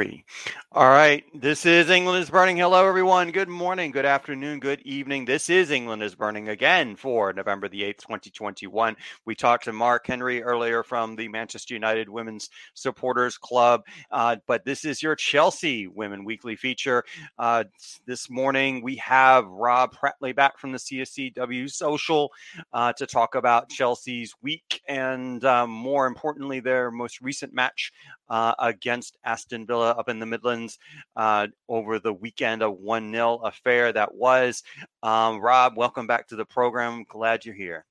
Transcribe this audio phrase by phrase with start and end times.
[0.00, 0.24] three.
[0.72, 1.24] All right.
[1.34, 2.56] This is England is Burning.
[2.56, 3.32] Hello, everyone.
[3.32, 5.24] Good morning, good afternoon, good evening.
[5.24, 8.96] This is England is Burning again for November the 8th, 2021.
[9.24, 14.64] We talked to Mark Henry earlier from the Manchester United Women's Supporters Club, uh, but
[14.64, 17.02] this is your Chelsea Women Weekly feature.
[17.36, 17.64] Uh,
[18.06, 22.30] this morning, we have Rob Prattley back from the CSCW Social
[22.72, 27.90] uh, to talk about Chelsea's week and, um, more importantly, their most recent match
[28.28, 30.59] uh, against Aston Villa up in the Midlands
[31.16, 34.62] uh, over the weekend, a 1 0 affair that was.
[35.02, 37.04] Um, Rob, welcome back to the program.
[37.08, 37.84] Glad you're here.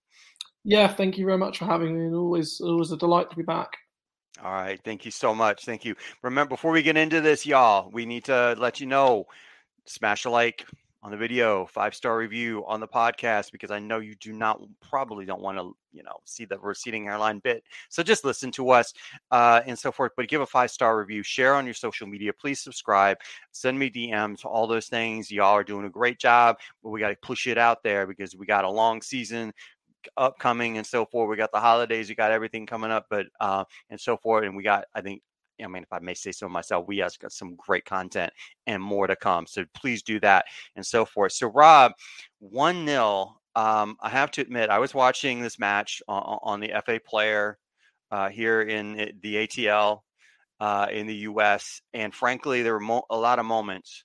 [0.64, 2.06] Yeah, thank you very much for having me.
[2.06, 3.70] And always, always a delight to be back.
[4.44, 5.66] All right, thank you so much.
[5.66, 5.96] Thank you.
[6.24, 9.26] Remember, before we get into this, y'all, we need to let you know
[9.86, 10.66] smash a like,
[11.02, 14.60] on the video, five star review on the podcast because I know you do not
[14.82, 17.64] probably don't want to you know see the receding hairline bit.
[17.88, 18.94] So just listen to us
[19.32, 20.12] uh, and so forth.
[20.18, 22.34] But give a five star review, share on your social media.
[22.34, 23.18] Please subscribe,
[23.52, 25.32] send me DMs, all those things.
[25.32, 28.36] Y'all are doing a great job, but we got to push it out there because
[28.36, 29.54] we got a long season
[30.18, 31.30] upcoming and so forth.
[31.30, 34.56] We got the holidays, we got everything coming up, but uh, and so forth, and
[34.56, 35.22] we got I think
[35.64, 38.32] I mean, if I may say so myself, we have got some great content
[38.68, 39.46] and more to come.
[39.46, 41.34] So please do that and so forth.
[41.34, 41.94] So, Rob,
[42.40, 43.36] 1 0.
[43.56, 47.58] Um, I have to admit, I was watching this match on, on the FA player
[48.12, 50.02] uh, here in the ATL
[50.60, 51.82] uh, in the US.
[51.94, 54.04] And frankly, there were mo- a lot of moments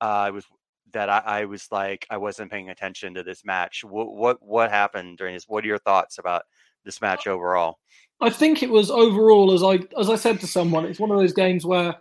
[0.00, 0.44] uh, I was
[0.92, 3.84] that I, I, was like, I wasn't paying attention to this match.
[3.84, 5.44] What, what, what happened during this?
[5.46, 6.42] What are your thoughts about
[6.84, 7.78] this match overall?
[8.20, 11.18] I think it was overall, as I as I said to someone, it's one of
[11.18, 11.94] those games where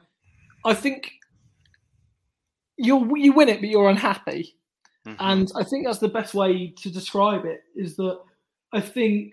[0.65, 1.11] I think
[2.77, 4.55] you you win it, but you're unhappy,
[5.07, 5.15] mm-hmm.
[5.19, 7.61] and I think that's the best way to describe it.
[7.75, 8.19] Is that
[8.73, 9.31] I think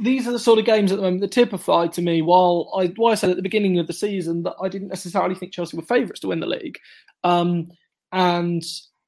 [0.00, 2.22] these are the sort of games at the moment that typify to me.
[2.22, 5.34] While I why I said at the beginning of the season that I didn't necessarily
[5.34, 6.78] think Chelsea were favourites to win the league,
[7.24, 7.70] um,
[8.10, 8.64] and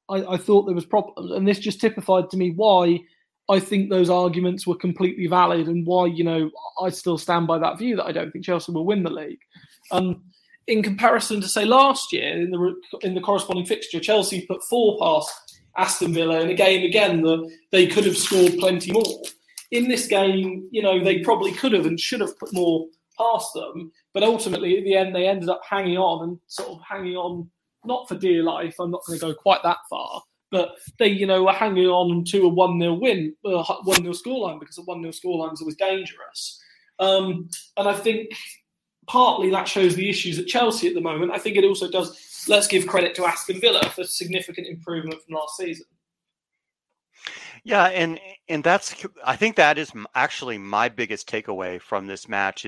[0.09, 2.99] I, I thought there was problems, and this just typified to me why
[3.47, 6.49] I think those arguments were completely valid and why, you know,
[6.81, 9.39] I still stand by that view that I don't think Chelsea will win the league.
[9.91, 10.23] Um,
[10.67, 14.97] in comparison to say last year in the in the corresponding fixture, Chelsea put four
[14.99, 19.21] past Aston Villa in a game again that they could have scored plenty more.
[19.71, 23.53] In this game, you know, they probably could have and should have put more past
[23.53, 27.15] them, but ultimately at the end they ended up hanging on and sort of hanging
[27.15, 27.49] on
[27.85, 28.75] not for dear life.
[28.79, 30.21] I'm not going to go quite that far,
[30.55, 34.13] but they, you know, were hanging on to a 1 0 win, a 1 0
[34.13, 36.61] scoreline, because a 1 0 scoreline is always dangerous.
[36.97, 38.29] Um, and I think
[39.05, 41.33] partly that shows the issues at Chelsea at the moment.
[41.33, 45.35] I think it also does, let's give credit to Aston Villa for significant improvement from
[45.35, 45.87] last season.
[47.67, 48.93] Yeah, and and that's
[49.23, 52.63] I think that is actually my biggest takeaway from this match,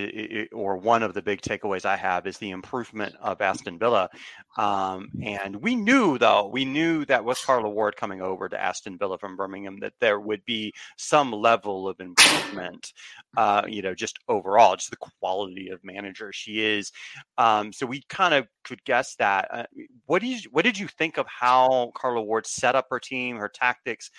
[0.51, 4.09] or one of the big takeaways I have is the improvement of Aston Villa.
[4.57, 8.97] Um, and we knew though, we knew that with Carla Ward coming over to Aston
[8.97, 12.91] Villa from Birmingham, that there would be some level of improvement.
[13.35, 16.91] Uh, you know, just overall, just the quality of manager she is.
[17.37, 19.47] Um, so we kind of could guess that.
[19.51, 19.63] Uh,
[20.07, 23.37] what did you, what did you think of how Carla Ward set up her team,
[23.37, 24.09] her tactics?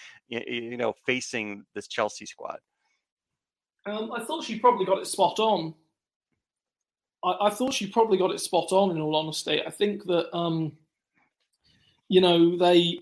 [0.70, 2.58] You know, facing this Chelsea squad?
[3.86, 5.74] Um, I thought she probably got it spot on.
[7.24, 8.90] I, I, thought she probably got it spot on.
[8.90, 10.72] In all honesty, I think that um,
[12.08, 13.00] you know they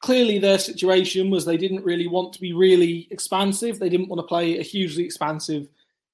[0.00, 3.78] clearly their situation was they didn't really want to be really expansive.
[3.78, 5.68] They didn't want to play a hugely expansive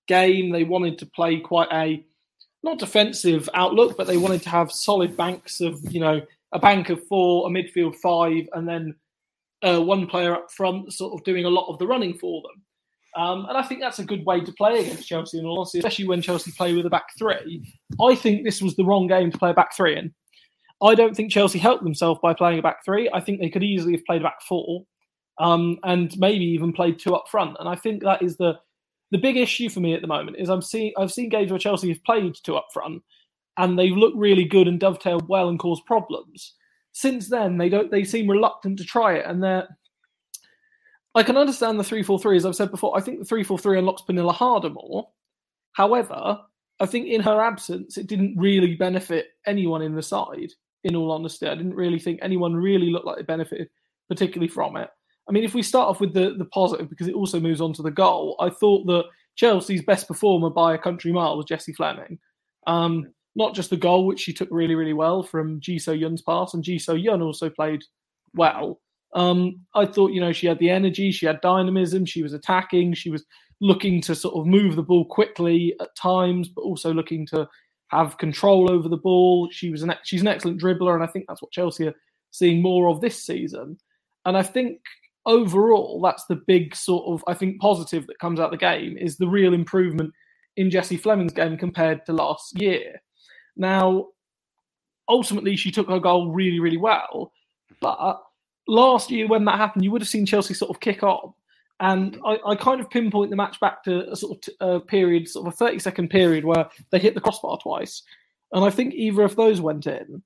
[0.07, 0.51] game.
[0.51, 2.05] They wanted to play quite a
[2.63, 6.21] not defensive outlook, but they wanted to have solid banks of you know
[6.53, 8.95] a bank of four, a midfield five, and then
[9.63, 12.63] uh, one player up front, sort of doing a lot of the running for them.
[13.17, 16.07] Um, and I think that's a good way to play against Chelsea, in all especially
[16.07, 17.65] when Chelsea play with a back three.
[18.01, 20.15] I think this was the wrong game to play a back three in.
[20.81, 23.11] I don't think Chelsea helped themselves by playing a back three.
[23.13, 24.85] I think they could easily have played a back four,
[25.41, 27.57] um, and maybe even played two up front.
[27.59, 28.61] And I think that is the
[29.11, 31.59] the big issue for me at the moment is I'm seeing I've seen games where
[31.59, 33.03] Chelsea have played two up front,
[33.57, 36.55] and they've looked really good and dovetailed well and caused problems
[36.99, 39.69] since then they don't they seem reluctant to try it and they're
[41.15, 42.97] I can understand the 343 as I've said before.
[42.97, 45.09] I think the 343 unlocks Pernille Harder more.
[45.73, 46.41] However,
[46.81, 50.51] I think in her absence it didn't really benefit anyone in the side
[50.83, 51.47] in all honesty.
[51.47, 53.69] I didn't really think anyone really looked like they benefited
[54.09, 54.91] particularly from it.
[55.29, 57.73] I mean, if we start off with the, the positive, because it also moves on
[57.75, 59.05] to the goal, I thought that
[59.37, 62.19] Chelsea's best performer by a country mile was Jessie Fleming.
[62.67, 66.21] Um, not just the goal, which she took really, really well from Ji So Yun's
[66.21, 67.83] pass, and Ji So Yun also played
[68.35, 68.81] well.
[69.15, 72.95] Um, I thought, you know, she had the energy, she had dynamism, she was attacking,
[72.95, 73.25] she was
[73.61, 77.49] looking to sort of move the ball quickly at times, but also looking to
[77.91, 79.49] have control over the ball.
[79.53, 81.95] She was an she's an excellent dribbler, and I think that's what Chelsea are
[82.33, 83.79] seeing more of this season.
[84.27, 84.81] And I think
[85.27, 88.97] overall, that's the big sort of I think positive that comes out of the game
[88.99, 90.13] is the real improvement
[90.57, 93.01] in Jessie Fleming's game compared to last year.
[93.59, 94.09] Now,
[95.09, 97.33] ultimately, she took her goal really, really well,
[97.81, 98.23] but
[98.69, 101.35] last year when that happened, you would have seen Chelsea sort of kick on.
[101.81, 105.29] And I, I kind of pinpoint the match back to a sort of a period,
[105.29, 108.03] sort of a 30 second period where they hit the crossbar twice.
[108.53, 110.23] And I think either if those went in,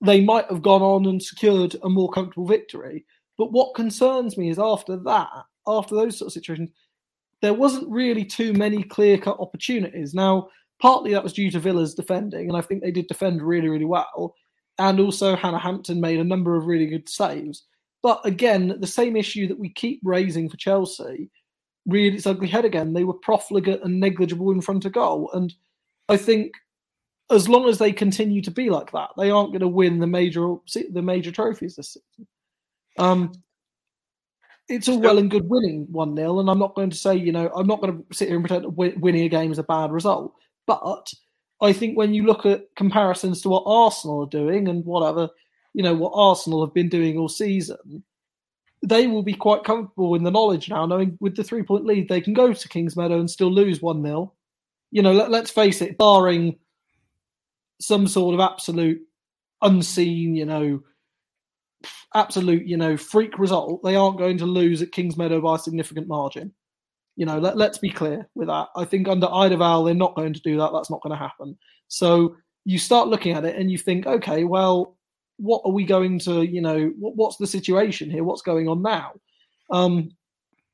[0.00, 3.04] they might have gone on and secured a more comfortable victory.
[3.36, 5.28] But what concerns me is after that,
[5.66, 6.70] after those sort of situations,
[7.42, 10.14] there wasn't really too many clear cut opportunities.
[10.14, 10.48] Now,
[10.80, 13.84] partly that was due to Villa's defending, and I think they did defend really, really
[13.84, 14.34] well.
[14.78, 17.64] And also, Hannah Hampton made a number of really good saves.
[18.02, 21.30] But again, the same issue that we keep raising for Chelsea
[21.86, 22.92] reared its ugly head again.
[22.92, 25.30] They were profligate and negligible in front of goal.
[25.32, 25.52] And
[26.08, 26.52] I think
[27.30, 30.06] as long as they continue to be like that, they aren't going to win the
[30.06, 30.54] major
[30.90, 32.28] the major trophies this season.
[32.98, 33.32] Um,
[34.68, 37.32] it's all well and good winning one 0 and I'm not going to say you
[37.32, 39.90] know I'm not going to sit here and pretend winning a game is a bad
[39.92, 40.34] result.
[40.68, 41.12] But
[41.60, 45.30] I think when you look at comparisons to what Arsenal are doing and whatever
[45.74, 48.04] you know what Arsenal have been doing all season,
[48.82, 52.08] they will be quite comfortable in the knowledge now, knowing with the three point lead
[52.08, 54.32] they can go to Kings Meadow and still lose one 0
[54.90, 56.58] You know, let, let's face it, barring
[57.80, 59.00] some sort of absolute
[59.62, 60.80] unseen, you know,
[62.14, 65.58] absolute, you know, freak result, they aren't going to lose at Kings Meadow by a
[65.58, 66.52] significant margin.
[67.18, 68.68] You know, let, let's be clear with that.
[68.76, 70.70] I think under Eidevall, they're not going to do that.
[70.72, 71.58] That's not going to happen.
[71.88, 74.96] So you start looking at it and you think, okay, well,
[75.36, 78.22] what are we going to, you know, what, what's the situation here?
[78.22, 79.14] What's going on now?
[79.70, 80.12] Um,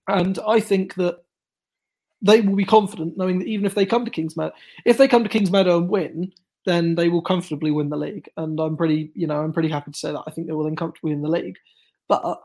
[0.07, 1.25] and I think that
[2.21, 4.53] they will be confident knowing that even if they come to Kingsmeadow,
[4.85, 6.31] if they come to Kingsmeadow and win,
[6.67, 8.29] then they will comfortably win the league.
[8.37, 10.25] And I'm pretty, you know, I'm pretty happy to say that.
[10.27, 11.57] I think they will then comfortably win the league.
[12.07, 12.39] But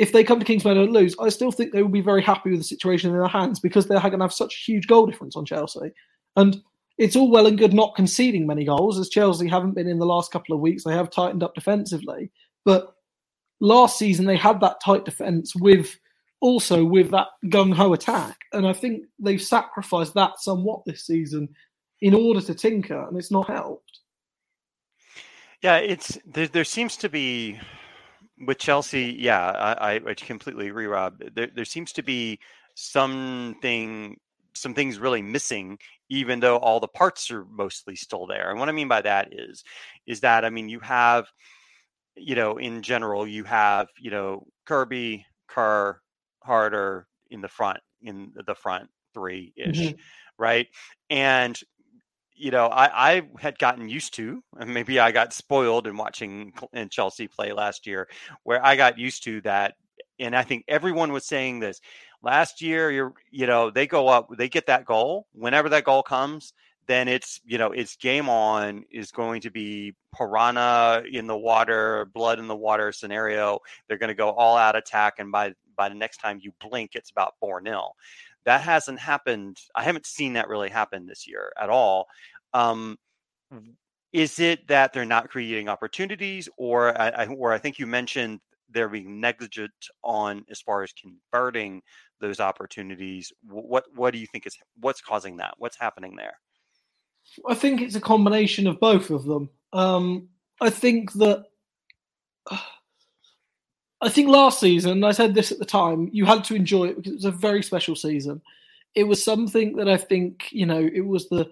[0.00, 2.48] if they come to Kingsmeadow and lose, I still think they will be very happy
[2.48, 5.04] with the situation in their hands because they're going to have such a huge goal
[5.04, 5.92] difference on Chelsea.
[6.36, 6.62] And
[6.96, 10.06] it's all well and good not conceding many goals, as Chelsea haven't been in the
[10.06, 10.84] last couple of weeks.
[10.84, 12.30] They have tightened up defensively.
[12.64, 12.94] But
[13.60, 15.94] last season, they had that tight defence with
[16.40, 18.38] also with that gung ho attack.
[18.54, 21.46] And I think they've sacrificed that somewhat this season
[22.00, 23.98] in order to tinker, and it's not helped.
[25.60, 26.48] Yeah, it's there.
[26.48, 27.60] There seems to be
[28.46, 29.16] with Chelsea.
[29.18, 31.22] Yeah, I, I completely agree, Rob.
[31.34, 32.38] There, there seems to be
[32.74, 34.16] something,
[34.54, 35.78] some things really missing,
[36.08, 38.50] even though all the parts are mostly still there.
[38.50, 39.64] And what I mean by that is,
[40.06, 41.26] is that I mean you have,
[42.16, 46.00] you know, in general, you have, you know, Kirby, Kerr,
[46.42, 49.96] Harder in the front, in the front three ish, mm-hmm.
[50.38, 50.66] right?
[51.08, 51.58] And
[52.40, 56.54] you know, I, I had gotten used to, and maybe I got spoiled in watching
[56.72, 58.08] in Chelsea play last year,
[58.44, 59.74] where I got used to that.
[60.18, 61.80] And I think everyone was saying this
[62.22, 62.90] last year.
[62.90, 65.26] You're, you know, they go up, they get that goal.
[65.32, 66.54] Whenever that goal comes,
[66.86, 68.84] then it's, you know, it's game on.
[68.90, 73.58] Is going to be piranha in the water, blood in the water scenario.
[73.86, 76.92] They're going to go all out attack, and by by the next time you blink,
[76.94, 77.92] it's about four 0
[78.46, 79.56] that hasn't happened.
[79.74, 82.06] I haven't seen that really happen this year at all.
[82.54, 82.96] Um,
[84.12, 88.40] is it that they're not creating opportunities, or I, or I think you mentioned
[88.72, 91.82] they're being negligent on as far as converting
[92.20, 93.32] those opportunities?
[93.44, 95.54] What what do you think is what's causing that?
[95.58, 96.34] What's happening there?
[97.48, 99.50] I think it's a combination of both of them.
[99.72, 100.28] Um,
[100.60, 101.44] I think that.
[104.02, 106.96] I think last season, I said this at the time, you had to enjoy it
[106.96, 108.40] because it was a very special season.
[108.94, 111.50] It was something that I think, you know, it was the,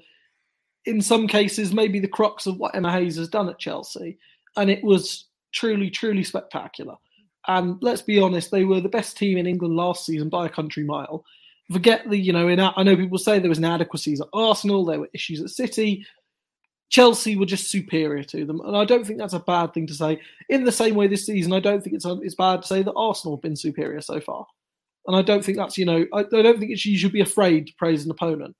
[0.87, 4.19] in some cases, maybe the crux of what Emma Hayes has done at Chelsea.
[4.57, 6.97] And it was truly, truly spectacular.
[7.47, 10.51] And let's be honest, they were the best team in England last season by a
[10.51, 11.25] country mile.
[11.71, 15.01] Forget the, you know, in, I know people say there was inadequacies at Arsenal, there
[15.01, 16.07] were issues at City.
[16.91, 19.95] Chelsea were just superior to them, and I don't think that's a bad thing to
[19.95, 20.21] say.
[20.49, 22.95] In the same way, this season, I don't think it's it's bad to say that
[22.95, 24.47] Arsenal have been superior so far,
[25.07, 27.67] and I don't think that's you know I, I don't think you should be afraid
[27.67, 28.57] to praise an opponent.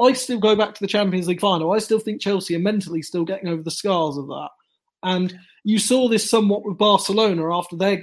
[0.00, 1.72] I still go back to the Champions League final.
[1.72, 4.50] I still think Chelsea are mentally still getting over the scars of that,
[5.02, 8.02] and you saw this somewhat with Barcelona after their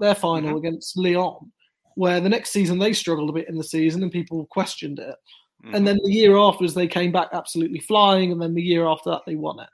[0.00, 0.66] their final mm-hmm.
[0.66, 1.52] against Lyon,
[1.96, 5.16] where the next season they struggled a bit in the season and people questioned it.
[5.64, 5.74] Mm-hmm.
[5.74, 8.32] And then the year after, afterwards, they came back absolutely flying.
[8.32, 9.68] And then the year after that, they won it.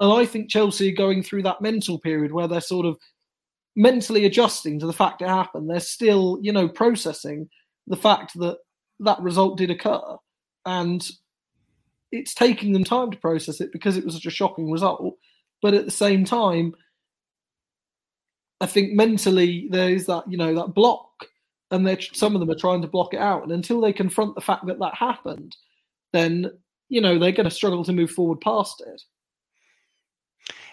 [0.00, 2.96] And I think Chelsea are going through that mental period where they're sort of
[3.76, 5.70] mentally adjusting to the fact it happened.
[5.70, 7.48] They're still, you know, processing
[7.86, 8.58] the fact that
[9.00, 10.00] that result did occur.
[10.66, 11.06] And
[12.12, 15.16] it's taking them time to process it because it was such a shocking result.
[15.60, 16.74] But at the same time,
[18.60, 21.08] I think mentally there is that you know that block,
[21.72, 23.42] and they some of them are trying to block it out.
[23.42, 25.56] And until they confront the fact that that happened,
[26.12, 26.50] then
[26.88, 29.02] you know they're going to struggle to move forward past it.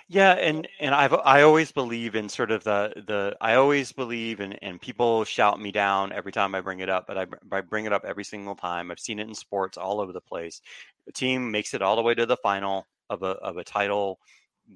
[0.09, 4.39] Yeah, and and I've I always believe in sort of the the I always believe
[4.41, 7.61] and and people shout me down every time I bring it up, but I I
[7.61, 8.91] bring it up every single time.
[8.91, 10.61] I've seen it in sports all over the place.
[11.05, 14.19] The team makes it all the way to the final of a of a title,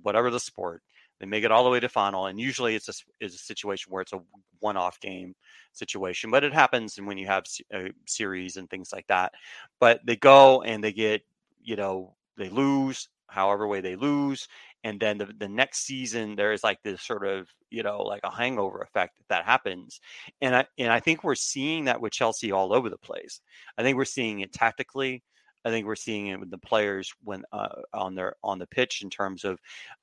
[0.04, 0.84] whatever the sport.
[1.24, 3.94] They make it all the way to final, and usually it's a is a situation
[3.94, 4.20] where it's a
[4.60, 5.36] one off game
[5.72, 9.32] situation, but it happens when you have a uh, series and things like that.
[9.80, 11.22] But they go and they get
[11.64, 14.50] you know they lose however way they lose
[14.84, 18.20] and then the, the next season there is like this sort of you know like
[18.26, 20.02] a hangover effect that happens
[20.42, 23.40] and i and i think we're seeing that with chelsea all over the place
[23.78, 25.24] i think we're seeing it tactically
[25.66, 29.02] I think we're seeing it with the players when uh, on their on the pitch
[29.02, 29.60] in terms of.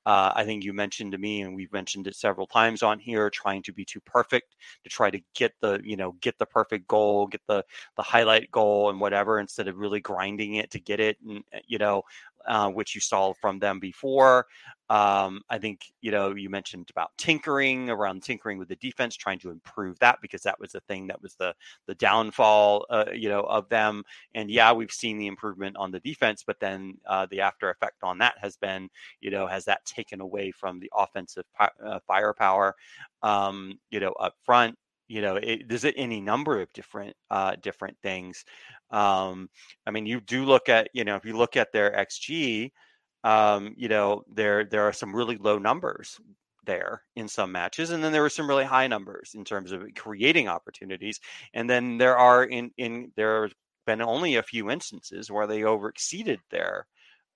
[0.06, 3.30] Uh, I think you mentioned to me, and we've mentioned it several times on here,
[3.30, 6.86] trying to be too perfect to try to get the you know get the perfect
[6.88, 7.64] goal, get the
[7.96, 11.78] the highlight goal and whatever, instead of really grinding it to get it, and you
[11.78, 12.02] know
[12.46, 14.46] uh, which you saw from them before.
[14.88, 19.38] Um, I think you know you mentioned about tinkering around tinkering with the defense, trying
[19.40, 21.54] to improve that because that was the thing that was the
[21.86, 24.02] the downfall, uh, you know, of them.
[24.34, 28.02] And yeah, we've seen the improvement on the defense, but then uh, the after effect
[28.02, 28.88] on that has been,
[29.20, 32.74] you know, has that taken away from the offensive uh, firepower,
[33.22, 34.76] um, you know, up front
[35.10, 38.44] you know it, there's any number of different uh, different things.
[38.90, 39.48] Um,
[39.86, 42.70] i mean you do look at you know if you look at their xg
[43.24, 46.18] um, you know there there are some really low numbers
[46.66, 49.82] there in some matches and then there were some really high numbers in terms of
[49.96, 51.20] creating opportunities
[51.54, 53.54] and then there are in in there have
[53.86, 56.86] been only a few instances where they over exceeded their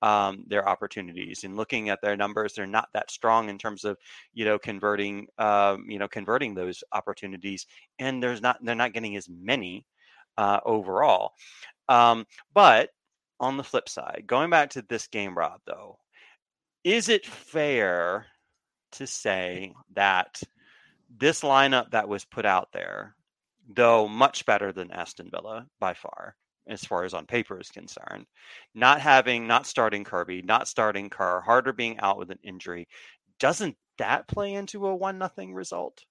[0.02, 3.96] um, their opportunities and looking at their numbers they're not that strong in terms of
[4.32, 7.66] you know converting um, you know converting those opportunities
[7.98, 9.84] and there's not they're not getting as many
[10.36, 11.32] uh, overall.
[11.88, 12.90] Um, but
[13.40, 15.98] on the flip side going back to this game rob though
[16.84, 18.26] is it fair
[18.92, 20.40] to say that
[21.18, 23.16] this lineup that was put out there
[23.74, 26.36] though much better than aston villa by far
[26.66, 28.26] as far as on paper is concerned.
[28.74, 32.88] Not having, not starting Kirby, not starting Kerr, Harder being out with an injury,
[33.38, 36.04] doesn't that play into a one nothing result?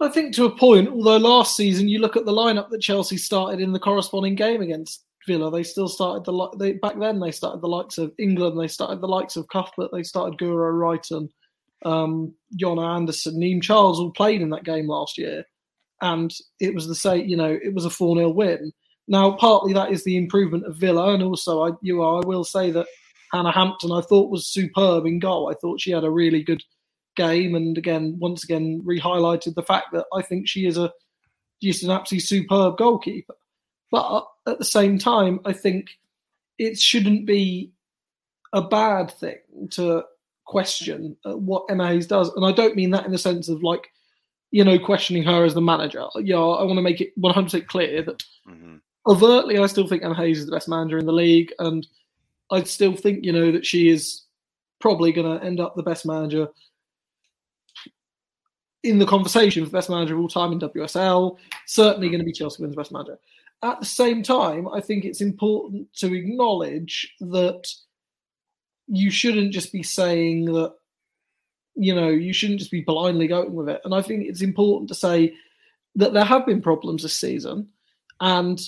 [0.00, 0.88] I think to a point.
[0.88, 4.60] Although last season, you look at the lineup that Chelsea started in the corresponding game
[4.60, 5.50] against Villa.
[5.50, 7.18] They still started the they, back then.
[7.18, 8.58] They started the likes of England.
[8.58, 9.90] They started the likes of Cuthbert.
[9.92, 11.28] They started Guro Reiten,
[11.84, 15.44] um, Jonna Andersson, Niamh Charles all played in that game last year,
[16.00, 17.26] and it was the same.
[17.26, 18.72] You know, it was a four 0 win.
[19.08, 22.44] Now, partly that is the improvement of Villa, and also I, you know, I will
[22.44, 22.86] say that
[23.32, 25.50] Hannah Hampton I thought was superb in goal.
[25.50, 26.62] I thought she had a really good
[27.16, 30.92] game, and again, once again, re-highlighted the fact that I think she is a
[31.62, 33.34] just an absolutely superb goalkeeper.
[33.90, 35.90] But at the same time, I think
[36.58, 37.72] it shouldn't be
[38.52, 39.38] a bad thing
[39.72, 40.04] to
[40.44, 43.62] question uh, what Emma Hayes does, and I don't mean that in the sense of
[43.62, 43.88] like,
[44.50, 46.04] you know, questioning her as the manager.
[46.16, 50.14] Yeah, I want to make it 100% clear that mm-hmm overtly, I still think Emma
[50.14, 51.86] Hayes is the best manager in the league, and
[52.50, 54.22] I still think you know that she is
[54.80, 56.48] probably going to end up the best manager
[58.82, 61.36] in the conversation for best manager of all time in WSL.
[61.66, 63.18] Certainly going to be Chelsea Women's best manager.
[63.62, 67.66] At the same time, I think it's important to acknowledge that
[68.86, 70.74] you shouldn't just be saying that,
[71.74, 73.80] you know, you shouldn't just be blindly going with it.
[73.84, 75.34] And I think it's important to say
[75.96, 77.68] that there have been problems this season.
[78.20, 78.60] And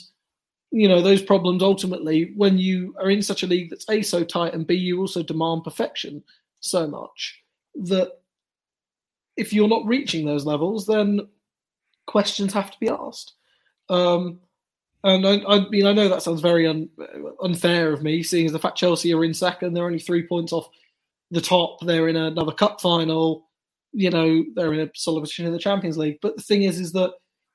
[0.71, 4.23] you know those problems ultimately when you are in such a league that's a so
[4.23, 6.23] tight and b you also demand perfection
[6.61, 7.43] so much
[7.75, 8.21] that
[9.37, 11.21] if you're not reaching those levels then
[12.07, 13.35] questions have to be asked.
[13.91, 14.41] Um,
[15.05, 16.89] and I, I, mean i know that sounds very un,
[17.41, 20.53] unfair of me seeing as the fact chelsea are in second they're only three points
[20.53, 20.69] off
[21.31, 23.49] the top they're in another cup final
[23.93, 26.19] you know they're in a solid position in the champions league.
[26.21, 27.13] But the thing is is that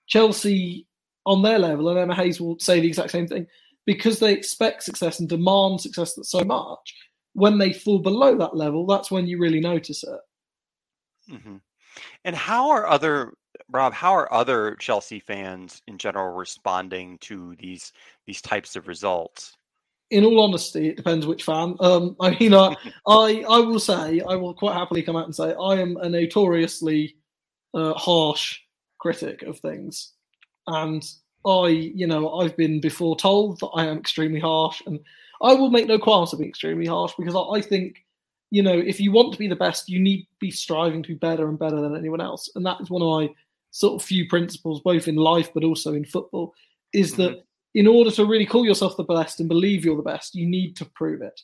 [0.08, 0.86] chelsea
[1.26, 3.48] on their level, and Emma Hayes will say the exact same thing,
[3.86, 6.96] because they expect success and demand success so much.
[7.34, 10.20] When they fall below that level, that's when you really notice it.
[11.32, 11.56] Mm-hmm.
[12.26, 13.34] And how are other
[13.70, 13.94] Rob?
[13.94, 17.92] How are other Chelsea fans in general responding to these
[18.26, 19.56] these types of results?
[20.10, 21.76] In all honesty, it depends which fan.
[21.80, 22.76] Um, I mean, I,
[23.08, 26.10] I I will say I will quite happily come out and say I am a
[26.10, 27.16] notoriously
[27.74, 28.60] uh, harsh
[29.00, 30.14] critic of things.
[30.68, 31.04] And
[31.46, 35.00] I, you know, I've been before told that I am extremely harsh, and
[35.42, 38.06] I will make no qualms of being extremely harsh because I, I think,
[38.50, 41.10] you know, if you want to be the best, you need to be striving to
[41.10, 42.50] be better and better than anyone else.
[42.56, 43.34] And that is one of my
[43.72, 46.54] sort of few principles, both in life but also in football,
[46.94, 47.22] is mm-hmm.
[47.24, 47.44] that
[47.76, 50.76] in order to really call yourself the best and believe you're the best, you need
[50.78, 51.42] to prove it.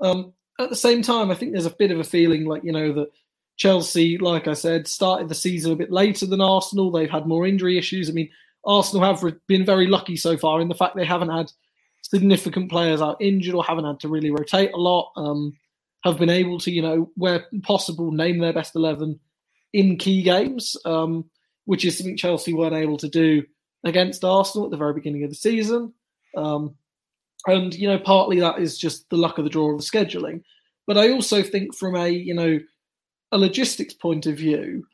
[0.00, 2.72] Um, at the same time, I think there's a bit of a feeling like, you
[2.72, 3.12] know, that
[3.56, 6.90] Chelsea, like I said, started the season a bit later than Arsenal.
[6.90, 8.08] They've had more injury issues.
[8.08, 8.30] I mean,
[8.64, 11.50] Arsenal have been very lucky so far in the fact they haven't had
[12.02, 15.12] significant players out injured or haven't had to really rotate a lot.
[15.16, 15.56] Um,
[16.04, 19.18] have been able to, you know, where possible, name their best 11
[19.72, 21.24] in key games, um,
[21.64, 23.42] which is something Chelsea weren't able to do
[23.84, 25.92] against Arsenal at the very beginning of the season.
[26.36, 26.76] Um,
[27.46, 30.42] and, you know, partly that is just the luck of the draw of the scheduling.
[30.86, 32.60] But I also think from a, you know,
[33.32, 34.86] a logistics point of view,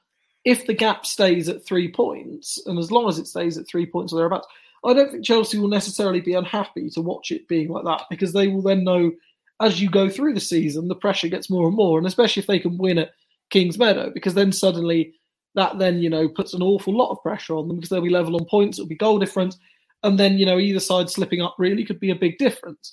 [0.44, 3.86] if the gap stays at three points, and as long as it stays at three
[3.86, 4.46] points or thereabouts,
[4.84, 8.32] I don't think Chelsea will necessarily be unhappy to watch it being like that because
[8.32, 9.12] they will then know
[9.60, 12.46] as you go through the season, the pressure gets more and more, and especially if
[12.46, 13.12] they can win at
[13.50, 15.14] Kings Meadow, because then suddenly
[15.54, 18.10] that then you know puts an awful lot of pressure on them because they'll be
[18.10, 19.56] level on points, it'll be goal difference,
[20.02, 22.92] and then you know either side slipping up really could be a big difference.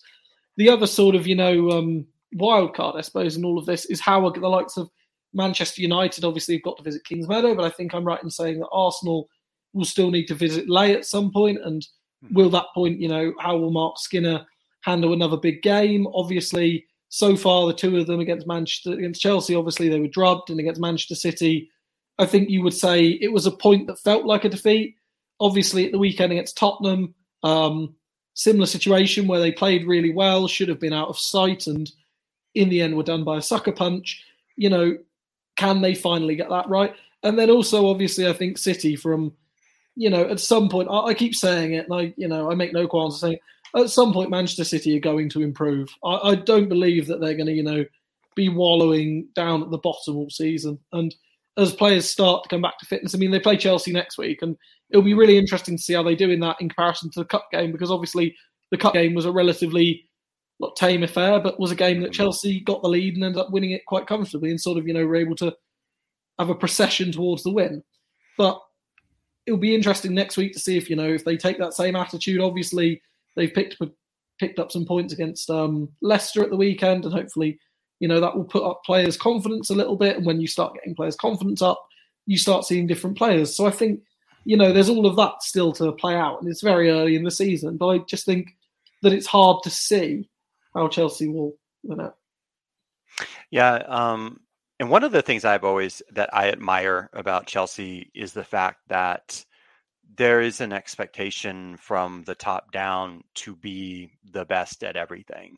[0.58, 3.86] The other sort of you know um, wild card, I suppose, in all of this
[3.86, 4.90] is how are the likes of
[5.34, 8.30] Manchester United obviously have got to visit Kings Meadow, but I think I'm right in
[8.30, 9.30] saying that Arsenal
[9.74, 11.86] will still need to visit Leigh at some point, and
[12.26, 12.34] hmm.
[12.34, 14.46] will that point, you know, how will Mark Skinner
[14.82, 16.08] handle another big game?
[16.14, 20.50] Obviously, so far the two of them against Manchester against Chelsea, obviously they were drubbed,
[20.50, 21.70] and against Manchester City,
[22.18, 24.96] I think you would say it was a point that felt like a defeat.
[25.40, 27.96] Obviously, at the weekend against Tottenham, um,
[28.34, 31.90] similar situation where they played really well, should have been out of sight, and
[32.54, 34.24] in the end were done by a sucker punch.
[34.56, 34.98] You know,
[35.56, 36.94] can they finally get that right?
[37.24, 39.34] And then also, obviously, I think City from,
[39.96, 42.56] you know, at some point, I, I keep saying it, and I, you know, I
[42.56, 43.40] make no qualms of saying
[43.76, 45.90] at some point Manchester City are going to improve.
[46.04, 47.86] I, I don't believe that they're going to, you know,
[48.36, 50.80] be wallowing down at the bottom all season.
[50.94, 51.14] And
[51.58, 54.42] as players start to come back to fitness, I mean, they play Chelsea next week,
[54.42, 54.58] and
[54.90, 57.26] it'll be really interesting to see how they do in that in comparison to the
[57.26, 58.36] cup game, because obviously
[58.72, 60.08] the cup game was a relatively
[60.62, 63.52] not tame affair, but was a game that Chelsea got the lead and ended up
[63.52, 65.54] winning it quite comfortably and sort of, you know, were able to
[66.40, 67.84] have a procession towards the win.
[68.38, 68.62] But
[69.46, 71.96] it'll be interesting next week to see if, you know, if they take that same
[71.96, 72.40] attitude.
[72.40, 73.02] Obviously,
[73.36, 73.90] they've picked up
[74.40, 77.60] picked up some points against um, Leicester at the weekend, and hopefully,
[78.00, 80.18] you know, that will put up players' confidence a little bit.
[80.18, 81.84] And when you start getting players' confidence up,
[82.26, 83.56] you start seeing different players.
[83.56, 84.00] So I think,
[84.46, 87.24] you know, there's all of that still to play out, and it's very early in
[87.24, 87.78] the season.
[87.78, 88.50] But I just think
[89.02, 90.30] that it's hard to see
[90.74, 91.54] how Chelsea will
[91.84, 92.14] win it.
[93.50, 94.40] Yeah, um,
[94.80, 98.80] and one of the things I've always that I admire about Chelsea is the fact
[98.88, 99.46] that
[100.18, 105.58] there is an expectation from the top down to be the best at everything.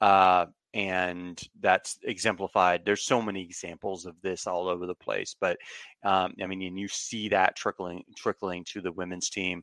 [0.00, 2.82] Uh, and that's exemplified.
[2.84, 5.58] There's so many examples of this all over the place, but
[6.02, 9.62] um, I mean, and you see that trickling trickling to the women's team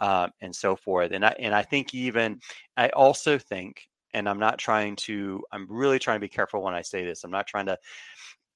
[0.00, 1.12] uh, and so forth.
[1.12, 2.40] And I and I think even
[2.76, 5.42] I also think and I'm not trying to.
[5.52, 7.24] I'm really trying to be careful when I say this.
[7.24, 7.78] I'm not trying to.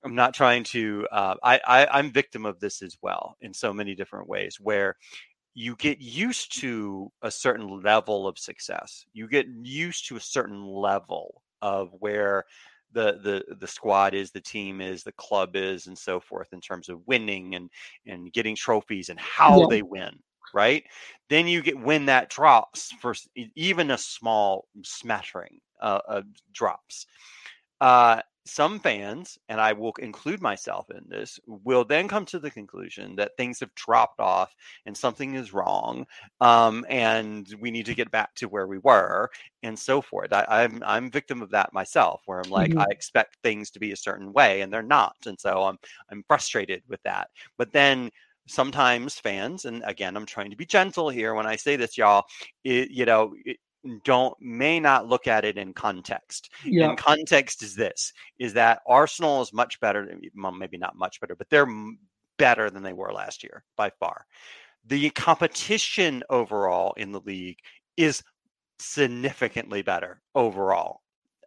[0.04, 1.06] I'm not trying to.
[1.10, 4.96] Uh, I, I I'm victim of this as well in so many different ways where
[5.54, 9.04] you get used to a certain level of success.
[9.12, 12.44] You get used to a certain level of where
[12.92, 16.60] the the the squad is, the team is, the club is, and so forth in
[16.60, 17.70] terms of winning and
[18.06, 19.66] and getting trophies and how yeah.
[19.70, 20.18] they win
[20.54, 20.84] right?
[21.28, 23.14] Then you get when that drops for
[23.56, 27.06] even a small smattering uh, uh, drops.
[27.80, 32.50] Uh, some fans, and I will include myself in this, will then come to the
[32.50, 36.06] conclusion that things have dropped off and something is wrong,
[36.42, 39.30] um, and we need to get back to where we were,
[39.62, 40.32] and so forth.
[40.32, 42.80] I, am I'm, I'm victim of that myself, where I'm like, mm-hmm.
[42.80, 45.78] I expect things to be a certain way, and they're not, and so I'm
[46.10, 47.30] I'm frustrated with that.
[47.56, 48.10] But then
[48.46, 52.24] sometimes fans, and again, I'm trying to be gentle here when I say this, y'all,
[52.64, 53.58] it, you know, it,
[54.02, 56.50] don't may not look at it in context.
[56.64, 56.90] Yeah.
[56.90, 61.36] In context is this is that Arsenal is much better well, maybe not much better,
[61.36, 61.68] but they're
[62.38, 64.26] better than they were last year by far.
[64.86, 67.58] The competition overall in the league
[67.96, 68.22] is
[68.78, 71.00] significantly better overall.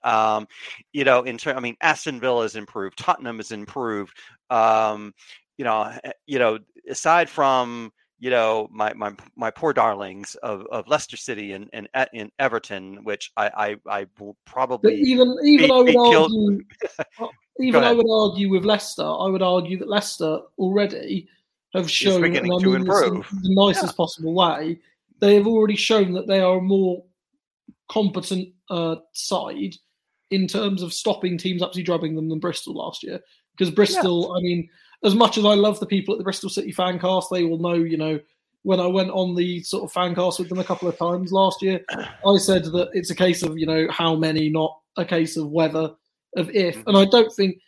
[0.03, 0.47] Um,
[0.93, 4.15] you know, in terms, I mean, Aston Villa has improved, Tottenham has improved.
[4.49, 5.13] Um,
[5.57, 6.59] you know, eh, you know,
[6.89, 11.87] aside from you know my my my poor darlings of, of Leicester City and and
[12.13, 16.65] in Everton, which I I, I will probably but even even be, I would argue
[17.19, 17.27] uh,
[17.59, 19.03] even I would argue with Leicester.
[19.03, 21.27] I would argue that Leicester already
[21.73, 23.91] have shown, and I mean the nicest yeah.
[23.97, 24.79] possible way,
[25.19, 27.03] they have already shown that they are a more
[27.89, 29.75] competent uh, side
[30.29, 33.19] in terms of stopping teams absolutely drubbing them than Bristol last year.
[33.55, 34.37] Because Bristol, yeah.
[34.37, 34.69] I mean,
[35.03, 37.75] as much as I love the people at the Bristol City fancast, they will know,
[37.75, 38.19] you know,
[38.63, 41.61] when I went on the sort of fancast with them a couple of times last
[41.61, 45.37] year, I said that it's a case of, you know, how many, not a case
[45.37, 45.91] of whether,
[46.35, 46.77] of if.
[46.77, 46.89] Mm-hmm.
[46.89, 47.59] And I don't think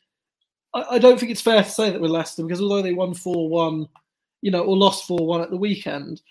[0.73, 3.49] I, don't think it's fair to say that with Leicester because although they won four
[3.49, 3.87] one,
[4.41, 6.21] you know, or lost four one at the weekend,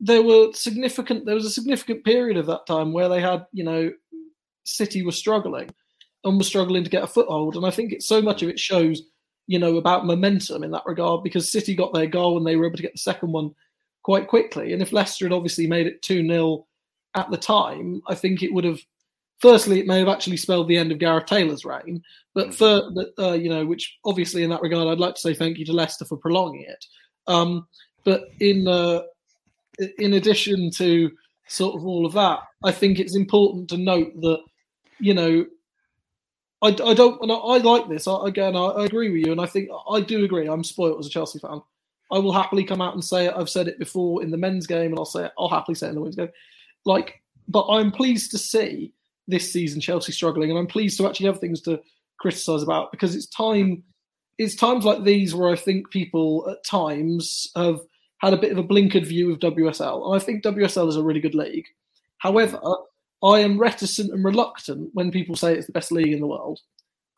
[0.00, 3.64] there were significant there was a significant period of that time where they had, you
[3.64, 3.92] know,
[4.64, 5.70] City was struggling
[6.24, 7.56] and was struggling to get a foothold.
[7.56, 9.02] And I think it's so much of it shows,
[9.46, 12.66] you know, about momentum in that regard because City got their goal and they were
[12.66, 13.54] able to get the second one
[14.02, 14.72] quite quickly.
[14.72, 16.66] And if Leicester had obviously made it 2 0
[17.14, 18.80] at the time, I think it would have,
[19.38, 22.02] firstly, it may have actually spelled the end of Gareth Taylor's reign.
[22.34, 22.54] But mm.
[22.54, 25.64] for, uh, you know, which obviously in that regard, I'd like to say thank you
[25.66, 26.84] to Leicester for prolonging it.
[27.26, 27.66] Um,
[28.04, 29.02] but in, uh,
[29.98, 31.10] in addition to
[31.48, 34.40] sort of all of that, I think it's important to note that,
[34.98, 35.46] you know,
[36.62, 38.06] I, I don't, I, I like this.
[38.06, 40.46] I, again, I, I, agree with you, and I think I do agree.
[40.46, 41.60] I'm spoiled as a Chelsea fan.
[42.12, 43.34] I will happily come out and say it.
[43.36, 45.32] I've said it before in the men's game, and I'll say it.
[45.38, 46.30] I'll happily say it in the women's game.
[46.84, 48.92] Like, but I'm pleased to see
[49.26, 51.80] this season Chelsea struggling, and I'm pleased to actually have things to
[52.18, 53.82] criticise about because it's time.
[54.38, 57.80] It's times like these where I think people at times have
[58.18, 61.02] had a bit of a blinkered view of WSL, and I think WSL is a
[61.02, 61.66] really good league.
[62.18, 62.60] However,
[63.22, 66.60] I am reticent and reluctant when people say it's the best league in the world.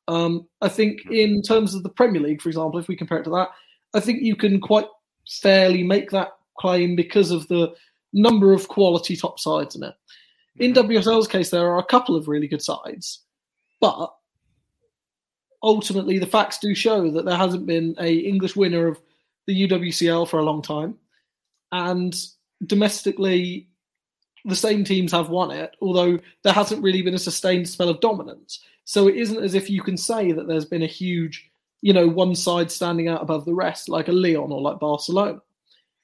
[0.06, 1.12] Um, I think hmm.
[1.12, 3.48] in terms of the Premier League, for example, if we compare it to that,
[3.94, 4.86] I think you can quite
[5.40, 7.74] fairly make that claim because of the
[8.12, 9.94] number of quality top sides in it.
[10.56, 10.80] In hmm.
[10.80, 13.22] WSL's case, there are a couple of really good sides,
[13.80, 14.12] but
[15.62, 19.00] ultimately the facts do show that there hasn't been a English winner of
[19.46, 20.96] the UWCL for a long time,
[21.72, 22.14] and
[22.66, 23.68] domestically
[24.44, 28.00] the same teams have won it, although there hasn't really been a sustained spell of
[28.00, 28.60] dominance.
[28.84, 32.06] So it isn't as if you can say that there's been a huge, you know,
[32.06, 35.40] one side standing out above the rest, like a Lyon or like Barcelona.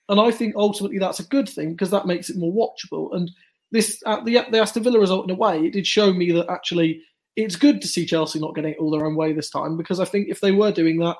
[0.08, 3.14] And I think ultimately that's a good thing because that makes it more watchable.
[3.14, 3.30] And
[3.70, 6.50] this, at the, the Aston Villa result, in a way, it did show me that
[6.50, 7.02] actually
[7.36, 10.00] it's good to see Chelsea not getting it all their own way this time because
[10.00, 11.16] I think if they were doing that,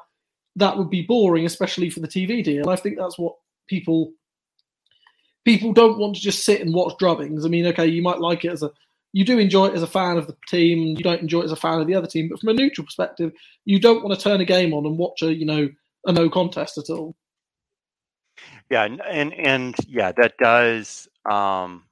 [0.56, 2.62] that would be boring, especially for the TV deal.
[2.62, 3.36] And I think that's what
[3.68, 4.12] people
[5.44, 7.44] people don't want to just sit and watch drubbings.
[7.44, 8.70] I mean, okay, you might like it as a
[9.12, 11.52] you do enjoy it as a fan of the team, you don't enjoy it as
[11.52, 13.32] a fan of the other team, but from a neutral perspective,
[13.64, 15.68] you don't want to turn a game on and watch a you know
[16.06, 17.16] a no contest at all.
[18.70, 21.84] Yeah, and and yeah, that does um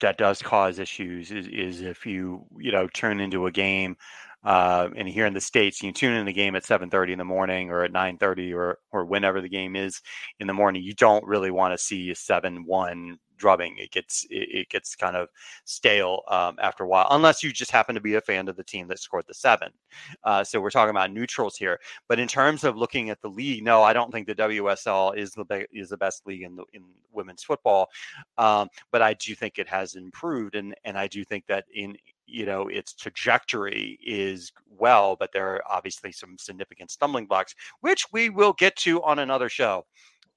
[0.00, 3.96] that does cause issues is, is if you you know turn into a game
[4.44, 7.24] uh, and here in the states, you tune in the game at 7:30 in the
[7.24, 10.00] morning or at 9:30 or or whenever the game is
[10.38, 10.82] in the morning.
[10.82, 13.76] You don't really want to see a 7-1 drubbing.
[13.78, 15.28] It gets it, gets kind of
[15.64, 18.62] stale um, after a while, unless you just happen to be a fan of the
[18.62, 19.70] team that scored the seven.
[20.22, 21.80] Uh, so we're talking about neutrals here.
[22.08, 25.32] But in terms of looking at the league, no, I don't think the WSL is
[25.32, 27.88] the be- is the best league in the in women's football.
[28.38, 31.96] Um, but I do think it has improved, and and I do think that in
[32.30, 38.04] you know its trajectory is well but there are obviously some significant stumbling blocks which
[38.12, 39.84] we will get to on another show.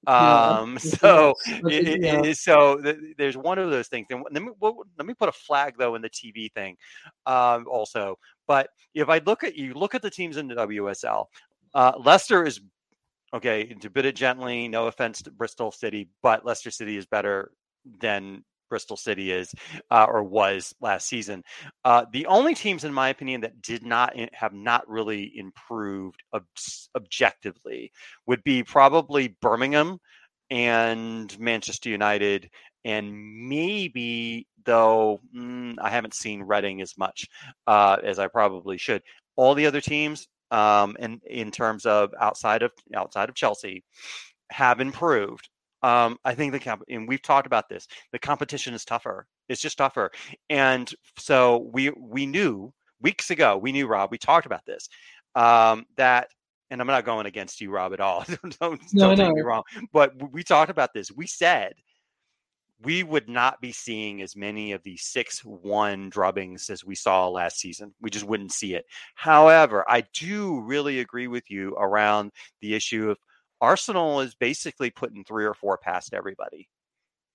[0.06, 1.34] Um so
[1.66, 2.32] yeah.
[2.32, 5.32] so th- there's one of those things and let me well, let me put a
[5.32, 6.76] flag though in the tv thing
[7.24, 11.24] um also but if i look at you look at the teams in the wsl
[11.74, 12.60] uh leicester is
[13.32, 17.50] okay to put it gently no offense to bristol city but leicester city is better
[18.00, 19.54] than Bristol City is
[19.92, 21.44] uh, or was last season.
[21.84, 26.42] Uh, the only teams, in my opinion, that did not have not really improved ob-
[26.96, 27.92] objectively
[28.26, 29.98] would be probably Birmingham
[30.50, 32.50] and Manchester United,
[32.84, 37.28] and maybe though mm, I haven't seen Reading as much
[37.68, 39.02] uh, as I probably should.
[39.36, 43.84] All the other teams, um, and in terms of outside of outside of Chelsea,
[44.50, 45.48] have improved.
[45.84, 47.86] Um, I think the comp- and we've talked about this.
[48.10, 49.26] The competition is tougher.
[49.50, 50.10] It's just tougher,
[50.48, 53.58] and so we we knew weeks ago.
[53.58, 54.10] We knew Rob.
[54.10, 54.88] We talked about this
[55.34, 56.28] um, that,
[56.70, 58.24] and I'm not going against you, Rob, at all.
[58.60, 58.60] don't
[58.94, 59.26] no, don't no.
[59.26, 59.62] take me wrong.
[59.92, 61.12] But we talked about this.
[61.12, 61.74] We said
[62.82, 67.28] we would not be seeing as many of the six one drubbings as we saw
[67.28, 67.94] last season.
[68.00, 68.86] We just wouldn't see it.
[69.16, 73.18] However, I do really agree with you around the issue of
[73.60, 76.68] Arsenal is basically putting three or four past everybody.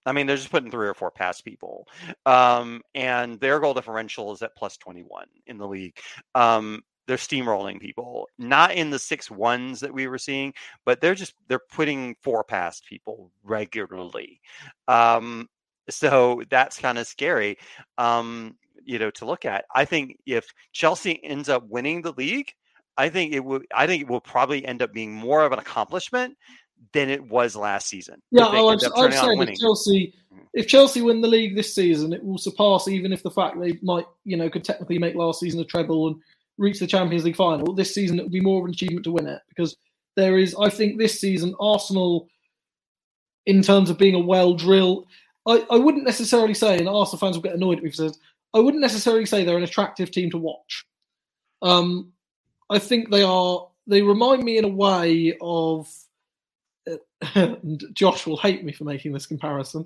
[0.05, 1.87] I mean, they're just putting three or four past people.
[2.25, 5.97] Um, and their goal differential is at plus 21 in the league.
[6.35, 10.53] Um, they're steamrolling people, not in the six ones that we were seeing,
[10.85, 14.41] but they're just they're putting four past people regularly.
[14.87, 15.49] Um,
[15.89, 17.57] So that's kind of scary,
[17.97, 19.65] um, you know, to look at.
[19.75, 22.53] I think if Chelsea ends up winning the league,
[22.99, 23.61] I think it will.
[23.73, 26.37] I think it will probably end up being more of an accomplishment
[26.91, 28.21] than it was last season.
[28.29, 30.41] Yeah, oh, I'd, I'd say if Chelsea, mm.
[30.53, 33.79] if Chelsea win the league this season, it will surpass even if the fact they
[33.81, 36.17] might, you know, could technically make last season a treble and
[36.57, 37.73] reach the Champions League final.
[37.73, 39.77] This season, it will be more of an achievement to win it because
[40.17, 42.27] there is, I think, this season Arsenal,
[43.45, 45.07] in terms of being a well drilled,
[45.47, 48.19] I, I wouldn't necessarily say, and Arsenal fans will get annoyed at me for this.
[48.53, 50.85] I wouldn't necessarily say they're an attractive team to watch.
[51.61, 52.11] Um,
[52.69, 53.67] I think they are.
[53.87, 55.87] They remind me in a way of
[56.89, 56.97] uh,
[57.35, 59.85] and Josh will hate me for making this comparison.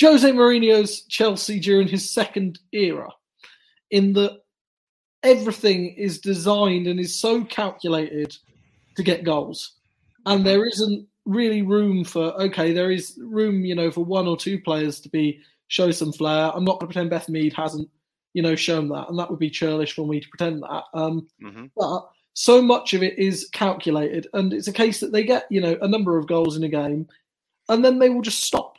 [0.00, 3.10] Jose Mourinho's Chelsea during his second era,
[3.90, 4.42] in that
[5.22, 8.36] everything is designed and is so calculated
[8.96, 9.72] to get goals,
[10.26, 14.36] and there isn't really room for okay, there is room, you know, for one or
[14.36, 16.52] two players to be show some flair.
[16.54, 17.88] I'm not going to pretend Beth Mead hasn't,
[18.34, 20.84] you know, shown that, and that would be churlish for me to pretend that.
[20.92, 21.66] Um, mm-hmm.
[21.76, 25.60] But so much of it is calculated, and it's a case that they get you
[25.60, 27.08] know a number of goals in a game,
[27.68, 28.76] and then they will just stop,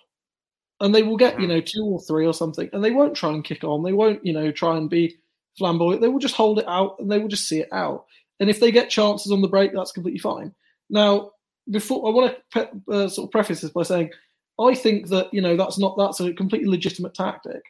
[0.81, 1.55] and they will get you mm-hmm.
[1.55, 3.81] know two or three or something, and they won't try and kick on.
[3.81, 5.17] They won't you know try and be
[5.57, 6.01] flamboyant.
[6.01, 8.05] They will just hold it out, and they will just see it out.
[8.39, 10.53] And if they get chances on the break, that's completely fine.
[10.89, 11.31] Now,
[11.71, 14.11] before I want to pre- uh, sort of preface this by saying,
[14.59, 17.63] I think that you know that's not that's a completely legitimate tactic.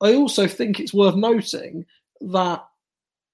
[0.00, 1.84] I also think it's worth noting
[2.20, 2.64] that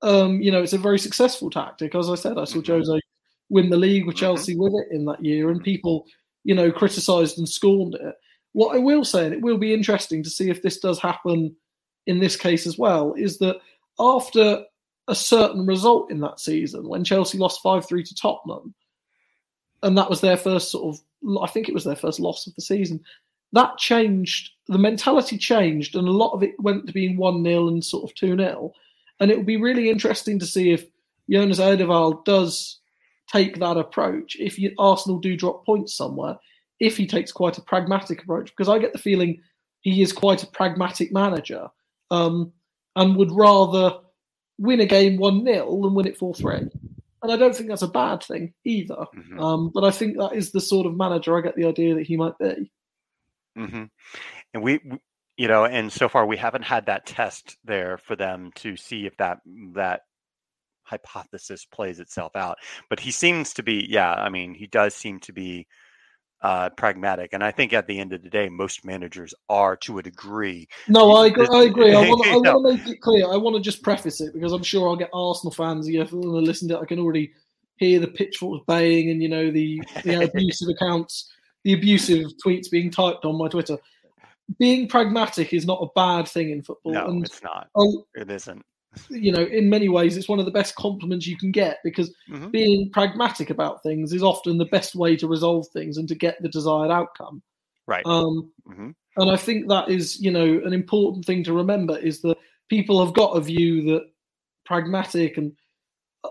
[0.04, 1.94] um, you know, it's a very successful tactic.
[1.94, 2.72] As I said, I saw mm-hmm.
[2.72, 3.00] Jose
[3.48, 4.26] win the league with mm-hmm.
[4.26, 6.06] Chelsea with it in that year, and people,
[6.44, 8.14] you know, criticised and scorned it.
[8.52, 11.56] What I will say, and it will be interesting to see if this does happen
[12.06, 13.56] in this case as well, is that
[13.98, 14.62] after
[15.08, 18.74] a certain result in that season, when Chelsea lost 5 3 to Tottenham,
[19.82, 22.54] and that was their first sort of, I think it was their first loss of
[22.54, 23.00] the season,
[23.52, 27.68] that changed, the mentality changed, and a lot of it went to being 1 0
[27.68, 28.72] and sort of 2 0.
[29.20, 30.86] And it will be really interesting to see if
[31.30, 32.80] Jonas Eidevall does
[33.32, 34.36] take that approach.
[34.38, 36.38] If you, Arsenal do drop points somewhere,
[36.80, 39.40] if he takes quite a pragmatic approach, because I get the feeling
[39.80, 41.68] he is quite a pragmatic manager
[42.10, 42.52] um,
[42.96, 43.98] and would rather
[44.58, 46.54] win a game 1 0 than win it 4 3.
[47.22, 49.06] And I don't think that's a bad thing either.
[49.16, 49.40] Mm-hmm.
[49.40, 52.06] Um, but I think that is the sort of manager I get the idea that
[52.06, 52.70] he might be.
[53.56, 53.84] Mm-hmm.
[54.54, 54.80] And we,
[55.36, 59.06] you know and so far we haven't had that test there for them to see
[59.06, 59.38] if that
[59.74, 60.02] that
[60.84, 62.58] hypothesis plays itself out.
[62.90, 65.66] But he seems to be yeah i mean he does seem to be
[66.42, 67.30] uh, pragmatic.
[67.32, 70.68] And i think at the end of the day most managers are to a degree.
[70.88, 71.94] No i agree i, agree.
[71.94, 74.88] I want to make it clear i want to just preface it because i'm sure
[74.88, 76.82] i'll get arsenal fans you know, to listen to it.
[76.82, 77.32] I can already
[77.76, 81.30] hear the pitchforks baying and you know the, the abusive accounts
[81.64, 83.78] the abusive tweets being typed on my twitter
[84.58, 86.92] being pragmatic is not a bad thing in football.
[86.92, 87.68] No, and, it's not.
[87.76, 88.64] Um, it isn't.
[89.08, 92.14] You know, in many ways, it's one of the best compliments you can get because
[92.30, 92.50] mm-hmm.
[92.50, 96.40] being pragmatic about things is often the best way to resolve things and to get
[96.40, 97.42] the desired outcome.
[97.86, 98.06] Right.
[98.06, 98.90] Um, mm-hmm.
[99.16, 102.36] And I think that is, you know, an important thing to remember is that
[102.68, 104.02] people have got a view that
[104.64, 105.52] pragmatic and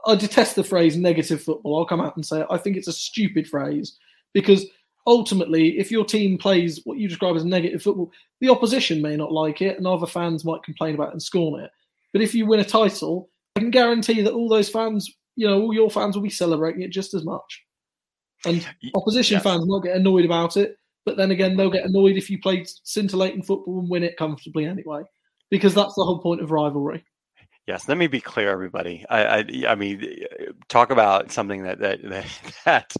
[0.06, 1.78] I detest the phrase negative football.
[1.78, 2.48] I'll come out and say it.
[2.50, 3.98] I think it's a stupid phrase
[4.34, 4.66] because
[5.06, 8.12] ultimately, if your team plays what you describe as negative football,
[8.42, 11.62] the opposition may not like it, and other fans might complain about it and scorn
[11.62, 11.72] it.
[12.12, 15.62] But if you win a title, I can guarantee that all those fans, you know,
[15.62, 17.64] all your fans will be celebrating it just as much.
[18.46, 19.44] And opposition yes.
[19.44, 22.66] fans might get annoyed about it, but then again, they'll get annoyed if you play
[22.84, 25.04] scintillating football and win it comfortably anyway,
[25.50, 27.04] because that's the whole point of rivalry.
[27.68, 29.06] Yes, let me be clear, everybody.
[29.10, 30.26] I, I, I mean,
[30.68, 32.26] talk about something that that that,
[32.66, 32.94] that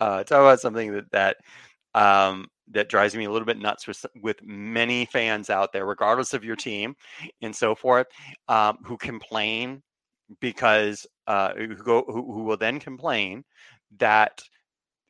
[0.00, 1.36] uh, talk about something that that
[1.94, 6.34] um, that drives me a little bit nuts with with many fans out there, regardless
[6.34, 6.94] of your team
[7.42, 8.06] and so forth,
[8.48, 9.82] um, who complain
[10.40, 13.44] because uh, who go who, who will then complain
[13.98, 14.40] that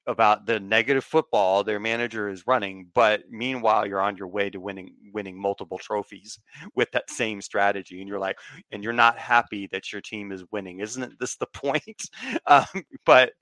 [0.07, 4.61] about the negative football their manager is running but meanwhile you're on your way to
[4.61, 6.39] winning winning multiple trophies
[6.75, 8.39] with that same strategy and you're like
[8.73, 10.81] and you're not happy that your team is winning.
[10.81, 12.03] Isn't this the point?
[12.47, 12.65] Um,
[13.05, 13.33] but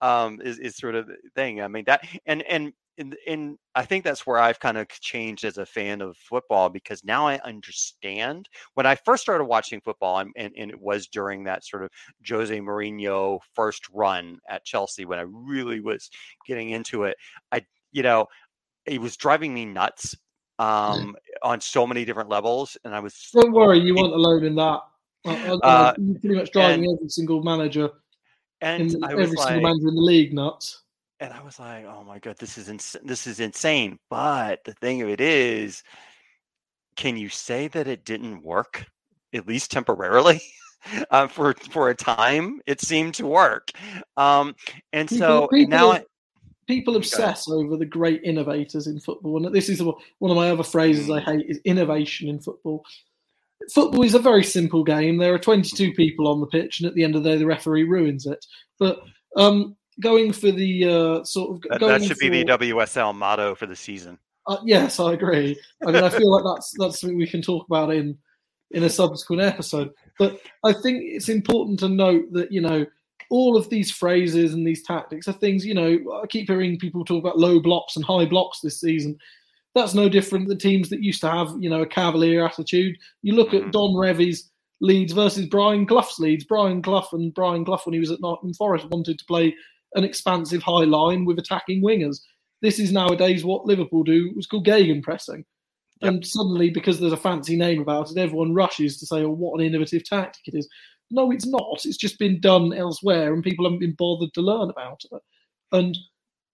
[0.00, 1.60] um is, is sort of the thing.
[1.62, 5.44] I mean that and and in, in I think that's where I've kind of changed
[5.44, 8.48] as a fan of football because now I understand.
[8.74, 11.90] When I first started watching football, and, and, and, it was during that sort of
[12.28, 16.10] Jose Mourinho first run at Chelsea when I really was
[16.46, 17.16] getting into it.
[17.52, 18.26] I, you know,
[18.86, 20.16] it was driving me nuts
[20.58, 23.28] um, on so many different levels, and I was.
[23.32, 24.80] Don't worry, you weren't alone in that.
[25.26, 27.90] Uh, uh, pretty much driving and, every single manager,
[28.60, 30.82] and in, every single like, manager in the league nuts
[31.20, 33.98] and I was like, oh my god, this is ins- this is insane.
[34.10, 35.82] But the thing of it is,
[36.96, 38.86] can you say that it didn't work
[39.34, 40.40] at least temporarily?
[41.10, 43.70] uh, for for a time, it seemed to work.
[44.16, 44.54] Um,
[44.92, 46.04] and so people now, I,
[46.66, 50.64] People obsess over the great innovators in football, and this is one of my other
[50.64, 52.84] phrases I hate: is innovation in football.
[53.72, 55.16] Football is a very simple game.
[55.16, 57.46] There are 22 people on the pitch, and at the end of the day, the
[57.46, 58.44] referee ruins it.
[58.80, 58.98] But
[59.36, 63.54] um, going for the uh, sort of that, going that should be the WSL motto
[63.54, 64.18] for the season.
[64.46, 65.58] Uh, yes, I agree.
[65.86, 68.16] I mean, I feel like that's that's something we can talk about in
[68.70, 69.90] in a subsequent episode.
[70.18, 72.86] But I think it's important to note that you know
[73.30, 76.20] all of these phrases and these tactics are things you know.
[76.22, 79.18] I keep hearing people talk about low blocks and high blocks this season.
[79.74, 82.96] That's no different than teams that used to have you know a cavalier attitude.
[83.22, 86.44] You look at Don Revie's Leeds versus Brian Clough's Leeds.
[86.44, 89.54] Brian Clough and Brian Clough when he was at Nottingham Forest wanted to play
[89.94, 92.20] an expansive high line with attacking wingers
[92.62, 94.32] this is nowadays what Liverpool do.
[94.36, 95.44] It's called Gegen pressing.
[96.00, 96.12] Yep.
[96.12, 99.60] And suddenly, because there's a fancy name about it, everyone rushes to say, oh, what
[99.60, 100.68] an innovative tactic it is.
[101.10, 101.84] No, it's not.
[101.84, 105.22] It's just been done elsewhere and people haven't been bothered to learn about it.
[105.72, 105.96] And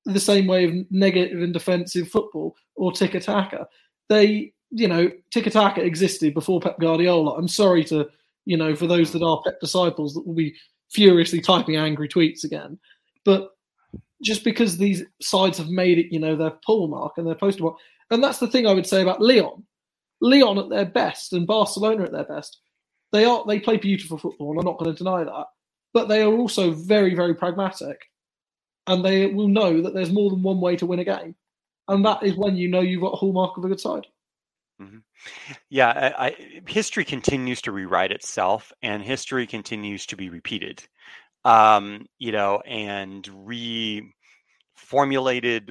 [0.05, 3.67] the same way of negative and defensive football or tiki taka,
[4.09, 7.37] they, you know, tiki taka existed before Pep Guardiola.
[7.37, 8.09] I'm sorry to,
[8.45, 10.55] you know, for those that are Pep disciples that will be
[10.91, 12.79] furiously typing angry tweets again.
[13.25, 13.51] But
[14.23, 17.65] just because these sides have made it, you know, their pull mark and their poster
[17.65, 17.77] mark.
[18.11, 19.67] And that's the thing I would say about Lyon.
[20.21, 22.61] Lyon at their best and Barcelona at their best,
[23.11, 25.47] they are they play beautiful football, I'm not going to deny that.
[25.93, 28.01] But they are also very, very pragmatic.
[28.87, 31.35] And they will know that there's more than one way to win a game.
[31.89, 34.07] And that is when you know you've got a hallmark of a good side.
[34.81, 34.99] Mm-hmm.
[35.69, 40.83] Yeah, I, I, history continues to rewrite itself, and history continues to be repeated.
[41.45, 44.13] Um, you know, and reformulated,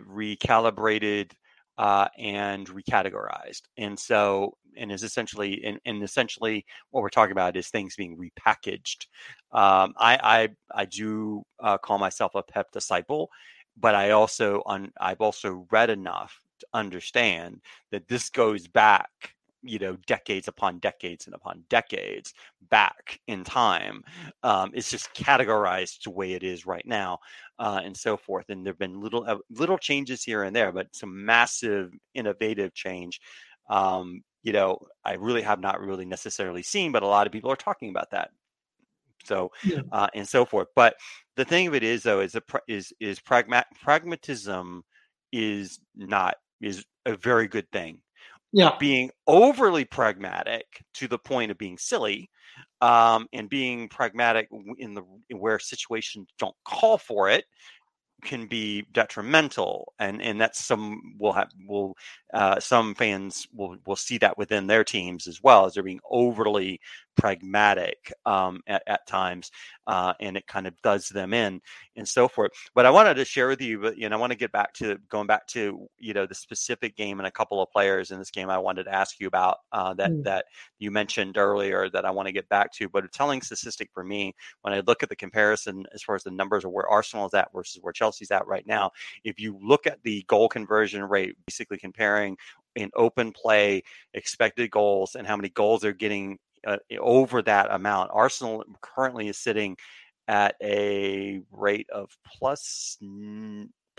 [0.06, 1.32] recalibrated,
[1.78, 3.62] uh, and recategorized.
[3.78, 8.18] And so, and is essentially, and, and essentially, what we're talking about is things being
[8.18, 9.08] repackaged.
[9.52, 13.30] Um, I, I, I do uh, call myself a Pep disciple,
[13.78, 19.10] but I also, on, I've also read enough to understand that this goes back
[19.64, 22.34] you know decades upon decades and upon decades
[22.70, 24.04] back in time
[24.44, 27.18] um, it's just categorized the way it is right now
[27.60, 30.72] uh, and so forth and there have been little uh, little changes here and there
[30.72, 33.22] but some massive innovative change
[33.70, 37.52] um, you know i really have not really necessarily seen but a lot of people
[37.52, 38.32] are talking about that
[39.24, 39.82] so Yeah.
[39.92, 40.96] uh, and so forth but
[41.36, 44.84] the thing of it is though is a, pra- is is pragma- pragmatism
[45.32, 48.02] is not is a very good thing
[48.54, 48.76] Yeah.
[48.80, 52.30] being overly pragmatic to the point of being silly
[52.82, 55.04] um, and being pragmatic in the
[55.36, 57.46] where situations don't call for it
[58.22, 61.96] can be detrimental and and that's some will have will
[62.34, 66.00] uh, some fans will will see that within their teams as well as they're being
[66.10, 66.80] overly
[67.18, 69.52] pragmatic um, at, at times
[69.88, 71.60] uh, and it kind of does them in
[71.96, 74.32] and so forth but i wanted to share with you but you know i want
[74.32, 77.62] to get back to going back to you know the specific game and a couple
[77.62, 80.24] of players in this game i wanted to ask you about uh, that Mm.
[80.24, 80.46] that
[80.80, 84.04] you mentioned earlier that i want to get back to but a telling statistic for
[84.04, 87.26] me when I look at the comparison as far as the numbers of where Arsenal
[87.26, 88.92] is at versus where Chelsea's at right now,
[89.24, 92.38] if you look at the goal conversion rate, basically comparing
[92.76, 98.12] in open play expected goals and how many goals they're getting uh, over that amount,
[98.14, 99.78] Arsenal currently is sitting
[100.28, 102.98] at a rate of plus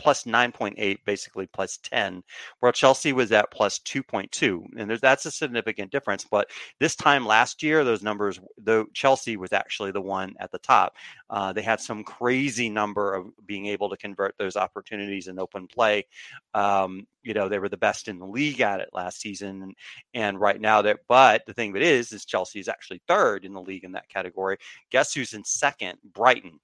[0.03, 2.23] plus 9.8 basically plus 10
[2.61, 7.63] where chelsea was at plus 2.2 and that's a significant difference but this time last
[7.63, 10.97] year those numbers though chelsea was actually the one at the top.
[11.31, 15.67] Uh, they had some crazy number of being able to convert those opportunities in open
[15.67, 16.05] play.
[16.55, 19.75] Um, you know they were the best in the league at it last season and,
[20.15, 23.53] and right now that but the thing it is is chelsea is actually third in
[23.53, 24.57] the league in that category.
[24.91, 25.99] Guess who's in second?
[26.13, 26.59] Brighton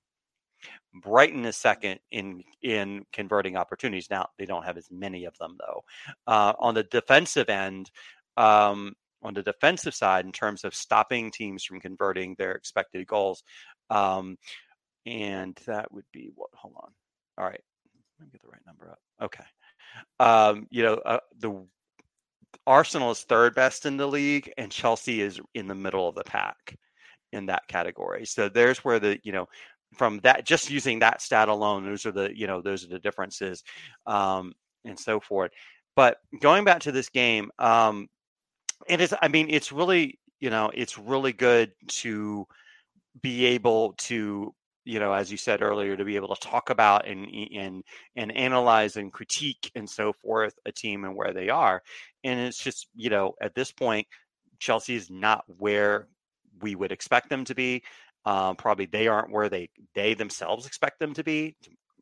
[0.94, 4.10] Brighton is second in in converting opportunities.
[4.10, 5.84] Now they don't have as many of them though.
[6.26, 7.90] Uh, on the defensive end,
[8.36, 13.42] um, on the defensive side, in terms of stopping teams from converting their expected goals,
[13.90, 14.36] um,
[15.06, 16.50] and that would be what?
[16.54, 16.90] Hold on.
[17.38, 17.62] All right,
[18.18, 18.98] let me get the right number up.
[19.22, 19.44] Okay.
[20.20, 21.64] Um, you know uh, the
[22.66, 26.24] Arsenal is third best in the league, and Chelsea is in the middle of the
[26.24, 26.76] pack
[27.32, 28.24] in that category.
[28.24, 29.48] So there's where the you know
[29.94, 32.98] from that just using that stat alone, those are the you know those are the
[32.98, 33.64] differences
[34.06, 34.52] um,
[34.84, 35.50] and so forth.
[35.96, 38.08] But going back to this game, um,
[38.86, 39.14] it is.
[39.20, 42.46] I mean, it's really you know it's really good to
[43.20, 44.54] be able to
[44.88, 47.84] you know, as you said earlier, to be able to talk about and and
[48.16, 51.82] and analyze and critique and so forth a team and where they are.
[52.24, 54.06] And it's just, you know, at this point,
[54.58, 56.08] Chelsea is not where
[56.62, 57.82] we would expect them to be.
[58.24, 61.56] Um, probably they aren't where they they themselves expect them to be.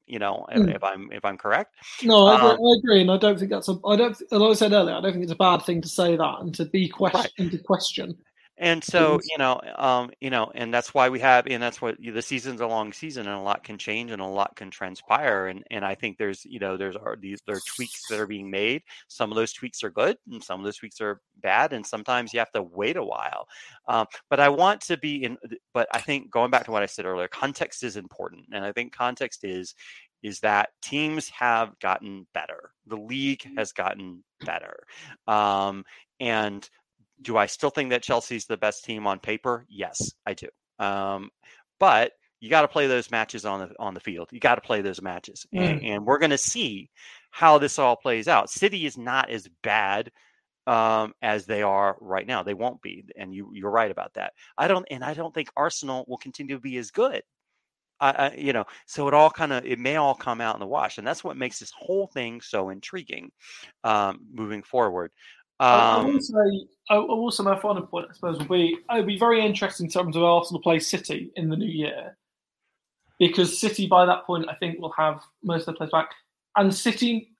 [0.06, 0.68] You know, mm.
[0.68, 1.74] if, if, I'm if I'm correct.
[2.02, 3.76] No, I agree, um, I agree, and I don't think that's a.
[3.84, 4.10] I don't.
[4.32, 6.54] As I said earlier, I don't think it's a bad thing to say that and
[6.54, 7.50] to be question right.
[7.50, 8.16] to question.
[8.58, 11.96] And so, you know, um, you know, and that's why we have, and that's what
[12.02, 15.48] the season's a long season, and a lot can change, and a lot can transpire,
[15.48, 18.26] and and I think there's, you know, there's are these there are tweaks that are
[18.26, 18.82] being made.
[19.08, 22.32] Some of those tweaks are good, and some of those tweaks are bad, and sometimes
[22.32, 23.46] you have to wait a while.
[23.88, 25.36] Um, but I want to be in,
[25.74, 28.72] but I think going back to what I said earlier, context is important, and I
[28.72, 29.74] think context is
[30.22, 32.70] is that teams have gotten better.
[32.86, 33.58] The league mm-hmm.
[33.58, 34.84] has gotten better,
[35.26, 35.84] um,
[36.20, 36.66] and
[37.20, 39.66] do I still think that Chelsea's the best team on paper?
[39.68, 40.48] Yes, I do.
[40.78, 41.30] Um,
[41.78, 44.28] but you got to play those matches on the on the field.
[44.30, 45.60] You got to play those matches, mm.
[45.60, 46.90] and, and, we're going to see
[47.30, 48.50] how this all plays out.
[48.50, 50.10] City is not as bad
[50.66, 52.42] um, as they are right now.
[52.42, 54.32] They won't be, and you you're right about that.
[54.58, 57.22] I don't, and I don't think Arsenal will continue to be as good.
[58.00, 60.60] I, I you know, so it all kind of it may all come out in
[60.60, 63.30] the wash, and that's what makes this whole thing so intriguing
[63.84, 65.10] um, moving forward.
[65.58, 69.06] Um, I, will say, I will my final point, I suppose, will be it would
[69.06, 72.16] be very interesting in terms of Arsenal play City in the new year,
[73.18, 76.10] because City by that point I think will have most of their players back,
[76.56, 77.30] and City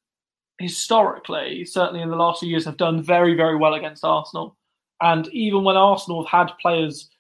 [0.59, 4.57] historically, certainly in the last few years, have done very very well against Arsenal,
[5.03, 7.11] and even when Arsenal have had players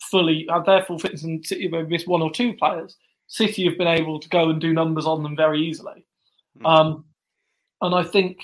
[0.00, 3.78] fully have their full fitness and City have missed one or two players, City have
[3.78, 6.06] been able to go and do numbers on them very easily,
[6.56, 6.66] mm-hmm.
[6.66, 7.04] um,
[7.80, 8.38] and I think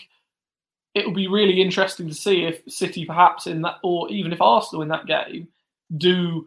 [0.95, 4.43] it will be really interesting to see if City, perhaps in that, or even if
[4.43, 5.49] Arsenal in that game,
[5.97, 6.47] do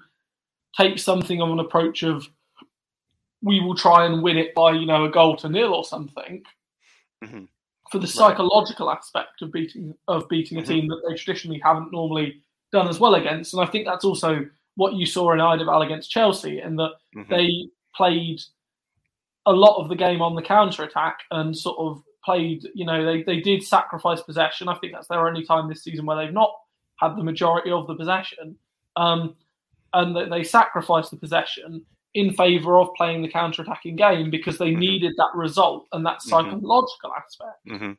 [0.77, 2.27] take something of an approach of
[3.41, 6.43] we will try and win it by you know a goal to nil or something.
[7.23, 7.45] Mm-hmm.
[7.91, 8.97] For the psychological right.
[8.97, 10.71] aspect of beating of beating a mm-hmm.
[10.71, 12.41] team that they traditionally haven't normally
[12.71, 16.11] done as well against, and I think that's also what you saw in Eidevall against
[16.11, 17.31] Chelsea, in that mm-hmm.
[17.31, 18.41] they played
[19.45, 23.05] a lot of the game on the counter attack and sort of played, you know,
[23.05, 24.67] they, they did sacrifice possession.
[24.67, 26.51] I think that's their only time this season where they've not
[26.97, 28.57] had the majority of the possession.
[28.95, 29.35] Um,
[29.93, 34.57] and they, they sacrificed the possession in favour of playing the counter attacking game because
[34.57, 34.79] they mm-hmm.
[34.79, 36.29] needed that result and that mm-hmm.
[36.29, 37.21] psychological mm-hmm.
[37.23, 37.65] aspect.
[37.67, 37.91] Mm-hmm.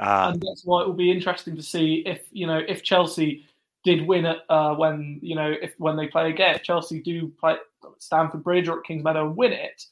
[0.00, 3.44] Uh, and that's why it will be interesting to see if, you know, if Chelsea
[3.84, 7.28] did win it uh, when, you know, if when they play again, if Chelsea do
[7.40, 7.56] play
[7.98, 9.86] Stamford Bridge or at Kingsmeadow and win it,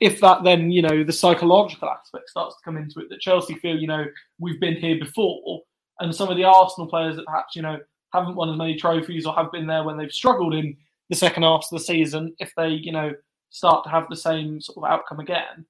[0.00, 3.54] if that then you know the psychological aspect starts to come into it that Chelsea
[3.54, 4.04] feel you know
[4.38, 5.60] we've been here before
[6.00, 7.78] and some of the Arsenal players that perhaps you know
[8.12, 10.76] haven't won as many trophies or have been there when they've struggled in
[11.10, 13.12] the second half of the season if they you know
[13.50, 15.64] start to have the same sort of outcome again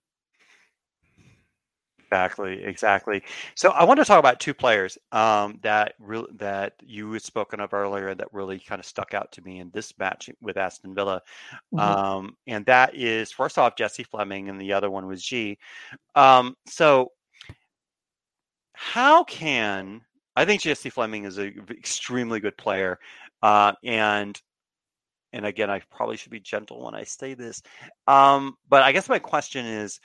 [2.12, 3.22] Exactly, exactly.
[3.54, 7.60] So I want to talk about two players um, that re- that you had spoken
[7.60, 10.92] of earlier that really kind of stuck out to me in this match with Aston
[10.92, 11.22] Villa,
[11.72, 11.78] mm-hmm.
[11.78, 15.56] um, and that is first off Jessie Fleming, and the other one was Ji.
[16.16, 17.12] Um, so
[18.72, 20.00] how can
[20.34, 22.98] I think Jessie Fleming is an extremely good player,
[23.40, 24.40] uh, and
[25.32, 27.62] and again I probably should be gentle when I say this,
[28.08, 30.00] um, but I guess my question is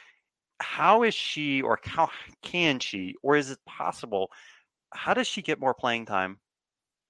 [0.60, 2.10] how is she or how
[2.42, 4.32] can she or is it possible
[4.94, 6.40] how does she get more playing time?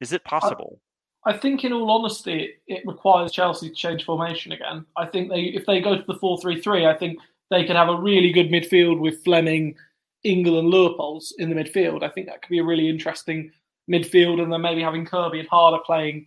[0.02, 0.82] Is it possible?
[1.26, 4.86] I, I think in all honesty it, requires chelsea to change formation again.
[4.98, 7.20] I think they if they go to the 4-3-3 i think
[7.52, 9.76] they could have a really good midfield with fleming
[10.24, 12.04] Ingle and Leupolz in the midfield.
[12.04, 13.52] I think that could be a really interesting
[13.90, 16.26] midfield and then maybe having kirby and harder playing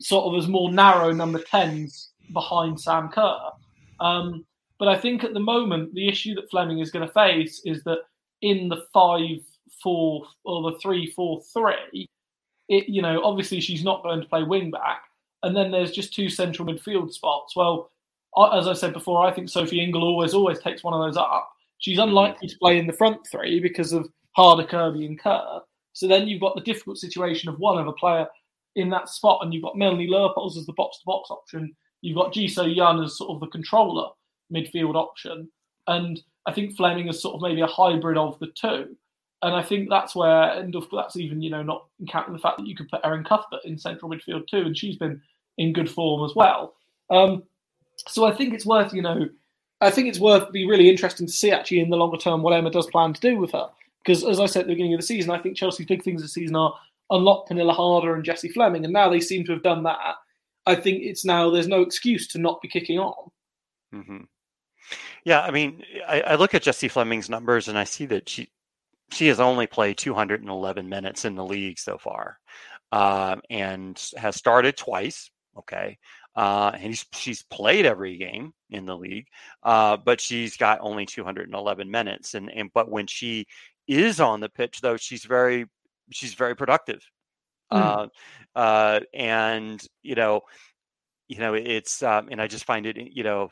[0.00, 3.50] sort of as more narrow number 10s behind sam kerr.
[3.98, 4.46] Um,
[4.82, 7.84] but I think at the moment, the issue that Fleming is going to face is
[7.84, 7.98] that
[8.40, 9.20] in the 5
[9.80, 12.08] 4 or the three four three,
[12.68, 15.04] it, you know, obviously she's not going to play wing back.
[15.44, 17.54] And then there's just two central midfield spots.
[17.54, 17.92] Well,
[18.52, 21.48] as I said before, I think Sophie Ingle always, always takes one of those up.
[21.78, 22.08] She's mm-hmm.
[22.08, 25.60] unlikely to play in the front three because of Harder, Kirby, and Kerr.
[25.92, 28.26] So then you've got the difficult situation of one of a player
[28.74, 31.72] in that spot, and you've got Melanie Leupolz as the box to box option.
[32.00, 34.08] You've got Ji So-yun as sort of the controller
[34.52, 35.48] midfield option.
[35.86, 38.96] And I think Fleming is sort of maybe a hybrid of the two.
[39.42, 42.66] And I think that's where, and that's even, you know, not counting the fact that
[42.66, 45.20] you could put Erin Cuthbert in central midfield too, and she's been
[45.58, 46.74] in good form as well.
[47.10, 47.42] Um,
[48.08, 49.28] so I think it's worth, you know,
[49.80, 52.52] I think it's worth be really interesting to see actually in the longer term what
[52.52, 53.68] Emma does plan to do with her.
[54.04, 56.22] Because as I said at the beginning of the season, I think Chelsea's big things
[56.22, 56.74] this season are
[57.10, 60.16] unlock Pernille Harder and Jessie Fleming, and now they seem to have done that.
[60.66, 63.30] I think it's now there's no excuse to not be kicking on.
[63.94, 64.18] Mm-hmm.
[65.24, 68.50] Yeah, I mean, I, I, look at Jessie Fleming's numbers and I see that she
[69.12, 72.38] she has only played 211 minutes in the league so far,
[72.90, 75.30] um, and has started twice.
[75.58, 75.98] Okay,
[76.34, 79.26] uh, and she's played every game in the league,
[79.62, 82.34] uh, but she's got only 211 minutes.
[82.34, 83.46] And and but when she
[83.86, 85.66] is on the pitch, though, she's very
[86.10, 87.02] she's very productive.
[87.72, 88.10] Mm.
[88.54, 90.42] Uh, uh, and you know,
[91.32, 93.50] you know, it's um, and I just find it, you know,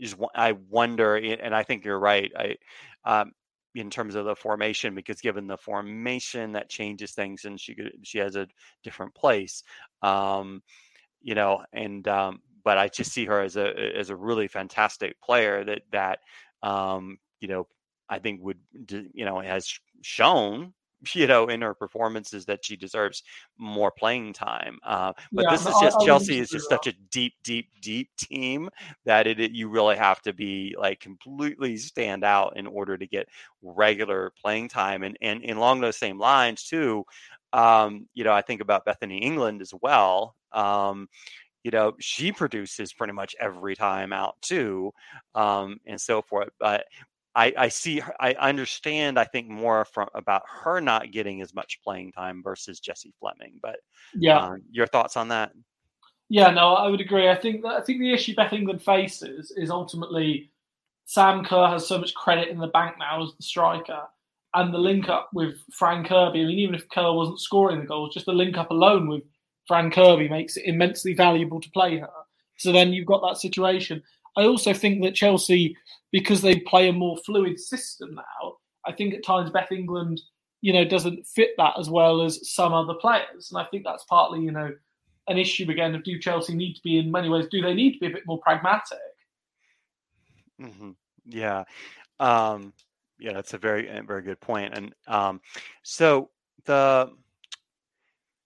[0.00, 2.32] is I wonder, and I think you're right.
[2.36, 2.56] I
[3.04, 3.30] um,
[3.76, 7.92] in terms of the formation because given the formation that changes things and she could
[8.02, 8.48] she has a
[8.82, 9.62] different place
[10.02, 10.60] um,
[11.22, 15.20] you know, and um, but I just see her as a as a really fantastic
[15.20, 16.18] player that that
[16.64, 17.68] um, you know
[18.08, 18.58] I think would
[18.90, 19.72] you know has
[20.02, 20.72] shown
[21.14, 23.22] you know in her performances that she deserves
[23.58, 24.78] more playing time.
[24.84, 28.10] Uh, but yeah, this is just i Chelsea is just such a deep, deep, deep
[28.16, 28.68] team
[29.04, 33.06] that it, it, you really have to be like completely stand out in order to
[33.06, 33.28] get
[33.62, 35.02] regular playing time.
[35.02, 37.04] And and, and along those same lines too,
[37.52, 40.36] um, you know, I think about Bethany England as well.
[40.52, 41.08] Um,
[41.62, 44.92] you know, she produces pretty much every time out too,
[45.34, 46.48] um, and so forth.
[46.58, 46.86] But
[47.34, 51.80] I, I see, I understand, I think more from about her not getting as much
[51.84, 53.58] playing time versus Jessie Fleming.
[53.62, 53.76] But
[54.14, 55.52] yeah, uh, your thoughts on that?
[56.28, 57.28] Yeah, no, I would agree.
[57.28, 60.50] I think that, I think the issue Beth England faces is ultimately
[61.04, 64.02] Sam Kerr has so much credit in the bank now as the striker,
[64.54, 66.40] and the link up with Fran Kirby.
[66.40, 69.22] I mean, even if Kerr wasn't scoring the goals, just the link up alone with
[69.68, 72.10] Fran Kirby makes it immensely valuable to play her.
[72.56, 74.02] So then you've got that situation.
[74.36, 75.76] I also think that Chelsea,
[76.12, 78.54] because they play a more fluid system now,
[78.86, 80.20] I think at times Beth England,
[80.60, 83.50] you know, doesn't fit that as well as some other players.
[83.50, 84.72] And I think that's partly, you know,
[85.28, 87.94] an issue again of do Chelsea need to be in many ways, do they need
[87.94, 88.98] to be a bit more pragmatic?
[90.60, 90.90] Mm-hmm.
[91.26, 91.64] Yeah.
[92.18, 92.72] Um,
[93.18, 94.74] yeah, that's a very very good point.
[94.74, 95.40] And um,
[95.82, 96.30] so
[96.64, 97.12] the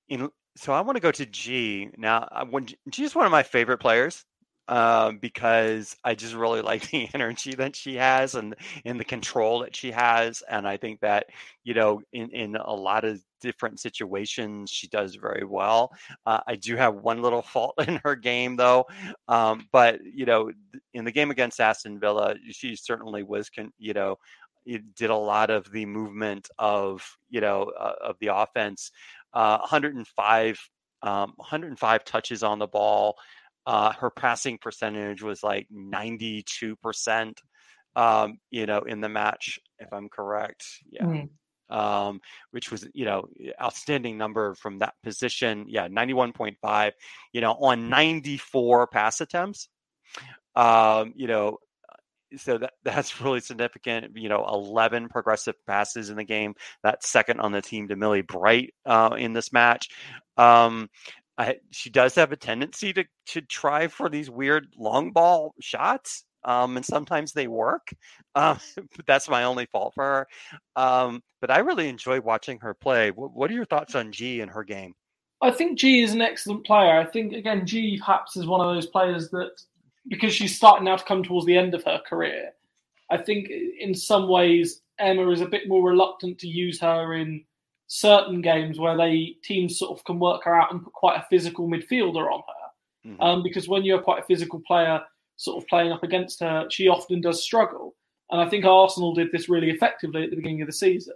[0.08, 2.28] in so I want to go to Ji now.
[2.50, 4.24] When Ji is one of my favorite players
[4.68, 8.54] um, because I just really like the energy that she has and
[8.84, 11.26] and the control that she has, and I think that
[11.64, 15.92] you know in in a lot of different situations she does very well.
[16.26, 18.86] Uh, I do have one little fault in her game though,
[19.28, 20.50] um, but you know
[20.94, 24.16] in the game against Aston Villa, she certainly was con- you know
[24.66, 28.90] it did a lot of the movement of you know uh, of the offense.
[29.32, 30.58] Uh, 105
[31.02, 33.16] um, 105 touches on the ball.
[33.66, 37.40] Uh, her passing percentage was like 92 percent.
[37.96, 41.04] Um, you know, in the match, if I'm correct, yeah.
[41.04, 41.28] Mm.
[41.70, 43.26] Um, which was you know
[43.60, 45.66] outstanding number from that position.
[45.68, 46.92] Yeah, 91.5.
[47.32, 49.68] You know, on 94 pass attempts.
[50.54, 51.58] Um, you know,
[52.36, 54.16] so that that's really significant.
[54.16, 56.54] You know, 11 progressive passes in the game.
[56.82, 59.88] That's second on the team to Millie Bright uh, in this match.
[60.36, 60.88] Um,
[61.36, 66.24] I, she does have a tendency to to try for these weird long ball shots.
[66.44, 67.88] Um, and sometimes they work.
[68.36, 68.58] Um,
[68.96, 70.26] but that's my only fault for her.
[70.74, 73.12] Um, but I really enjoy watching her play.
[73.12, 74.92] What are your thoughts on Ji and her game?
[75.40, 76.98] I think Ji is an excellent player.
[76.98, 79.52] I think again, Ji perhaps is one of those players that
[80.08, 82.50] because she's starting now to come towards the end of her career,
[83.08, 87.44] I think in some ways Emma is a bit more reluctant to use her in
[87.94, 91.26] certain games where they teams sort of can work her out and put quite a
[91.30, 93.08] physical midfielder on her.
[93.10, 93.22] Mm-hmm.
[93.22, 95.00] Um, because when you're quite a physical player,
[95.36, 97.94] sort of playing up against her, she often does struggle.
[98.32, 101.14] And I think Arsenal did this really effectively at the beginning of the season.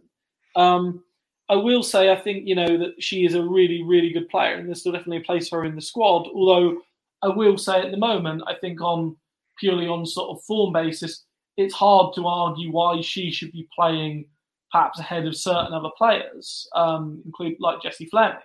[0.54, 1.02] Um,
[1.48, 4.54] I will say, I think, you know, that she is a really, really good player,
[4.54, 6.28] and there's still definitely a place for her in the squad.
[6.32, 6.80] Although
[7.22, 9.16] I will say at the moment, I think on
[9.58, 11.24] purely on sort of form basis,
[11.56, 14.26] it's hard to argue why she should be playing
[14.70, 18.38] perhaps ahead of certain other players, um, include like Jessie Fleming.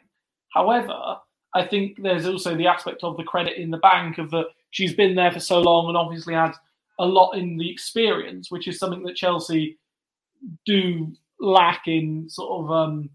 [0.54, 1.18] However,
[1.56, 4.94] I think there's also the aspect of the credit in the bank of that she's
[4.94, 6.54] been there for so long and obviously had
[7.00, 9.78] a lot in the experience, which is something that Chelsea
[10.66, 13.10] do lack in sort of um,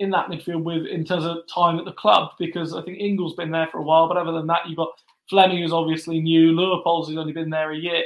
[0.00, 3.34] in that midfield with in terms of time at the club because I think Ingles
[3.34, 4.90] been there for a while, but other than that, you've got
[5.30, 8.04] Fleming who's obviously new, Leupolz who's only been there a year,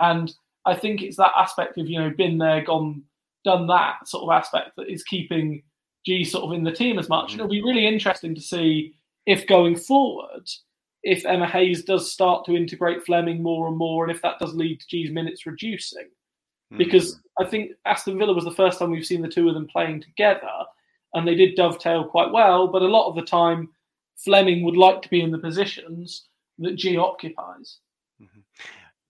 [0.00, 0.34] and
[0.66, 3.02] I think it's that aspect of you know been there, gone,
[3.44, 5.62] done that sort of aspect that is keeping
[6.06, 7.30] Ji sort of in the team as much.
[7.30, 7.40] Mm-hmm.
[7.40, 8.94] It'll be really interesting to see
[9.26, 10.48] if going forward,
[11.02, 14.54] if Emma Hayes does start to integrate Fleming more and more, and if that does
[14.54, 16.08] lead to Ji's minutes reducing.
[16.76, 17.44] Because mm-hmm.
[17.44, 20.02] I think Aston Villa was the first time we've seen the two of them playing
[20.02, 20.46] together,
[21.14, 22.68] and they did dovetail quite well.
[22.68, 23.70] But a lot of the time,
[24.16, 26.28] Fleming would like to be in the positions
[26.58, 27.78] that Ji occupies.
[28.22, 28.40] Mm-hmm.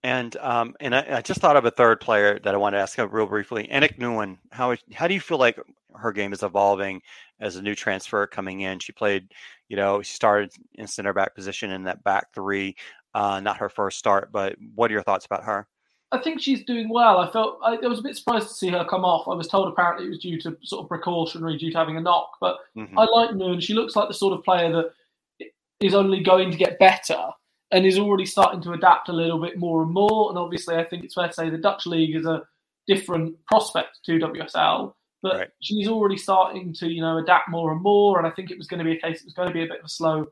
[0.03, 2.79] And um, and I, I, just thought of a third player that I want to
[2.79, 3.69] ask real briefly.
[3.71, 5.59] Aniek Nouwen, how how do you feel like
[5.95, 7.01] her game is evolving
[7.39, 8.79] as a new transfer coming in?
[8.79, 9.31] She played,
[9.69, 12.75] you know, she started in center back position in that back three.
[13.13, 15.67] Uh, not her first start, but what are your thoughts about her?
[16.11, 17.19] I think she's doing well.
[17.19, 19.27] I felt I, I, was a bit surprised to see her come off.
[19.27, 22.01] I was told apparently it was due to sort of precautionary, due to having a
[22.01, 22.31] knock.
[22.41, 22.97] But mm-hmm.
[22.97, 23.61] I like Nguyen.
[23.61, 25.49] She looks like the sort of player that
[25.79, 27.29] is only going to get better
[27.71, 30.29] and is already starting to adapt a little bit more and more.
[30.29, 32.43] And obviously, I think it's fair to say the Dutch league is a
[32.87, 35.49] different prospect to WSL, but right.
[35.61, 38.17] she's already starting to you know adapt more and more.
[38.17, 39.63] And I think it was going to be a case; it was going to be
[39.63, 40.27] a bit of a slow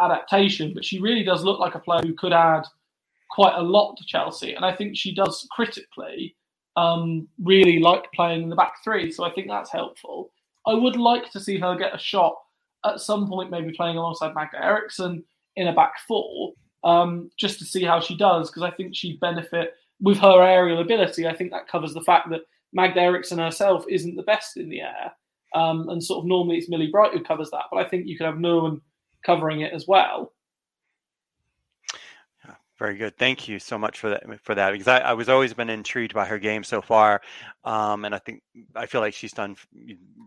[0.00, 0.72] adaptation.
[0.74, 2.62] But she really does look like a player who could add
[3.30, 6.36] quite a lot to Chelsea, and I think she does critically
[6.76, 9.10] um, really like playing in the back three.
[9.10, 10.30] So I think that's helpful.
[10.66, 12.36] I would like to see her get a shot
[12.84, 15.24] at some point, maybe playing alongside Magda Eriksson
[15.56, 16.52] in a back four
[16.84, 20.80] um, just to see how she does because I think she'd benefit with her aerial
[20.80, 21.26] ability.
[21.26, 24.80] I think that covers the fact that Magda Eriksson herself isn't the best in the
[24.80, 25.12] air,
[25.54, 28.16] um, and sort of normally it's Millie Bright who covers that, but I think you
[28.16, 28.80] could have Nouwen
[29.24, 30.32] covering it as well.
[32.78, 33.16] Very good.
[33.16, 34.22] Thank you so much for that.
[34.44, 37.22] For that, because I, I was always been intrigued by her game so far,
[37.64, 38.42] um, and I think
[38.74, 39.56] I feel like she's done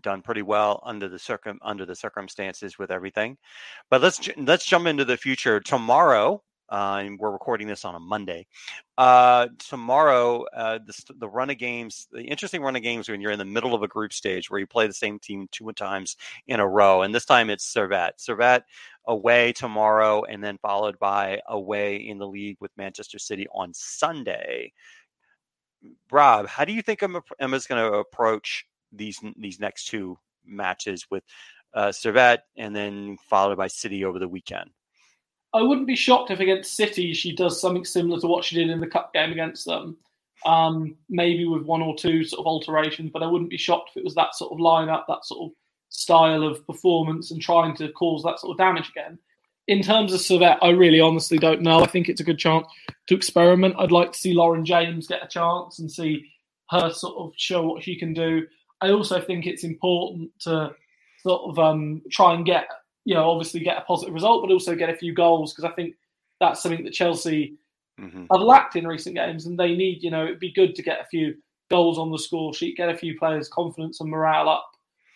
[0.02, 3.38] done pretty well under the circum under the circumstances with everything.
[3.92, 5.60] But let's let's jump into the future.
[5.60, 6.42] Tomorrow,
[6.72, 8.46] uh, and we're recording this on a Monday.
[8.98, 13.32] Uh, tomorrow, uh, the, the run of games, the interesting run of games when you're
[13.32, 16.18] in the middle of a group stage where you play the same team two times
[16.48, 18.20] in a row, and this time it's Servette.
[18.20, 18.64] Servette
[19.06, 24.74] away tomorrow, and then followed by away in the league with Manchester City on Sunday.
[26.12, 31.24] Rob, how do you think Emma's going to approach these these next two matches with
[31.74, 34.70] uh, Servette and then followed by City over the weekend?
[35.54, 38.70] I wouldn't be shocked if against City she does something similar to what she did
[38.70, 39.98] in the cup game against them.
[40.46, 43.98] Um, maybe with one or two sort of alterations, but I wouldn't be shocked if
[43.98, 45.56] it was that sort of lineup, that sort of
[45.90, 49.20] style of performance, and trying to cause that sort of damage again.
[49.68, 51.82] In terms of Servette, I really honestly don't know.
[51.82, 52.66] I think it's a good chance
[53.08, 53.76] to experiment.
[53.78, 56.26] I'd like to see Lauren James get a chance and see
[56.70, 58.48] her sort of show what she can do.
[58.82, 60.74] I also think it's important to
[61.22, 62.68] sort of um, try and get
[63.06, 65.74] you know, obviously get a positive result, but also get a few goals because I
[65.74, 65.96] think
[66.40, 67.58] that's something that Chelsea
[68.00, 68.26] mm-hmm.
[68.32, 70.04] have lacked in recent games, and they need.
[70.04, 71.36] You know, it'd be good to get a few
[71.70, 74.66] goals on the score sheet, get a few players' confidence and morale up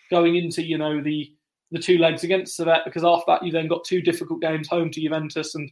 [0.10, 1.34] going into you know the
[1.72, 4.92] the two legs against Servette because after that you then got two difficult games home
[4.92, 5.72] to Juventus and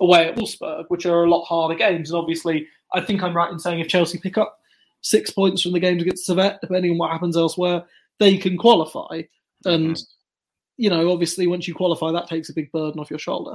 [0.00, 2.10] away at Wolfsburg, which are a lot harder games.
[2.10, 4.58] And obviously, I think I'm right in saying if Chelsea pick up
[5.00, 7.84] six points from the games against Servette, depending on what happens elsewhere,
[8.18, 9.22] they can qualify.
[9.64, 10.02] And mm-hmm
[10.78, 13.54] you know, obviously, once you qualify, that takes a big burden off your shoulder.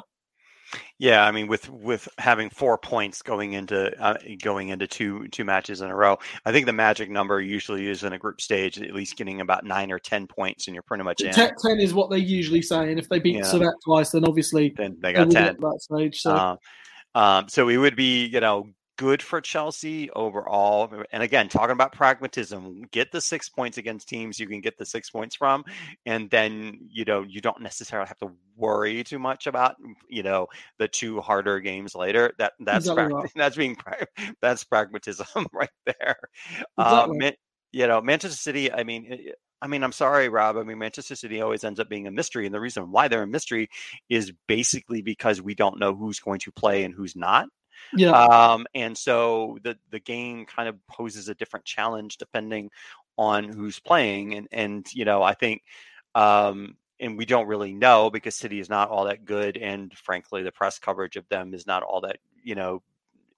[0.97, 5.43] Yeah, I mean, with with having four points going into uh, going into two two
[5.43, 8.81] matches in a row, I think the magic number usually is in a group stage
[8.81, 11.33] at least getting about nine or ten points, and you're pretty much in.
[11.33, 13.71] Ten is what they usually say, and if they beat yeah.
[13.83, 15.57] twice, then obviously then they got they ten.
[15.59, 16.31] that stage, so.
[16.31, 16.55] Uh,
[17.15, 18.67] um, so it would be, you know,
[18.97, 20.89] good for Chelsea overall.
[20.91, 24.77] Uh, and again, talking about pragmatism, get the six points against teams you can get
[24.77, 25.63] the six points from,
[26.05, 30.23] and then you know you don't necessarily have to worry too much about mm, you
[30.23, 30.47] know
[30.79, 32.33] the two harder games later.
[32.37, 33.77] That that's exactly pra- that's being
[34.41, 36.17] that's pragmatism right there.
[36.77, 37.27] Uh, exactly.
[37.27, 37.33] Um,
[37.71, 38.71] you know, Manchester City.
[38.71, 39.07] I mean.
[39.11, 39.31] Eh,
[39.61, 40.57] I mean, I'm sorry, Rob.
[40.57, 42.45] I mean, Manchester City always ends up being a mystery.
[42.45, 43.69] And the reason why they're a mystery
[44.09, 47.47] is basically because we don't know who's going to play and who's not.
[47.95, 48.11] Yeah.
[48.11, 52.69] Um, and so the the game kind of poses a different challenge depending
[53.17, 54.35] on who's playing.
[54.35, 55.61] And and you know, I think
[56.15, 60.43] um and we don't really know because City is not all that good, and frankly,
[60.43, 62.81] the press coverage of them is not all that you know,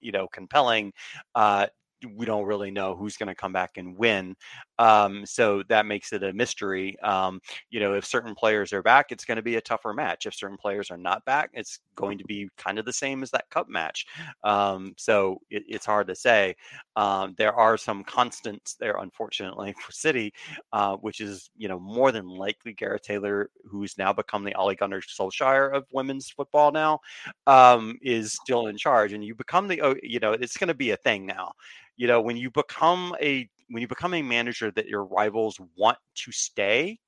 [0.00, 0.92] you know, compelling.
[1.34, 1.66] Uh,
[2.14, 4.34] we don't really know who's going to come back and win.
[4.78, 6.98] Um, so that makes it a mystery.
[7.00, 7.40] Um,
[7.70, 10.26] you know, if certain players are back, it's going to be a tougher match.
[10.26, 13.30] If certain players are not back, it's going to be kind of the same as
[13.30, 14.06] that cup match.
[14.44, 16.56] Um, so it, it's hard to say.
[16.94, 20.32] Um, there are some constants there, unfortunately, for City,
[20.72, 24.74] uh, which is, you know, more than likely Gareth Taylor, who's now become the Ole
[24.74, 27.00] Gunnar Solskjaer of women's football now,
[27.46, 29.12] um, is still in charge.
[29.12, 31.52] And you become the, you know, it's going to be a thing now
[31.96, 35.98] you know when you become a when you become a manager that your rivals want
[36.14, 36.98] to stay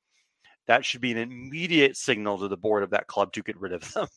[0.67, 3.73] that should be an immediate signal to the board of that club to get rid
[3.73, 4.09] of them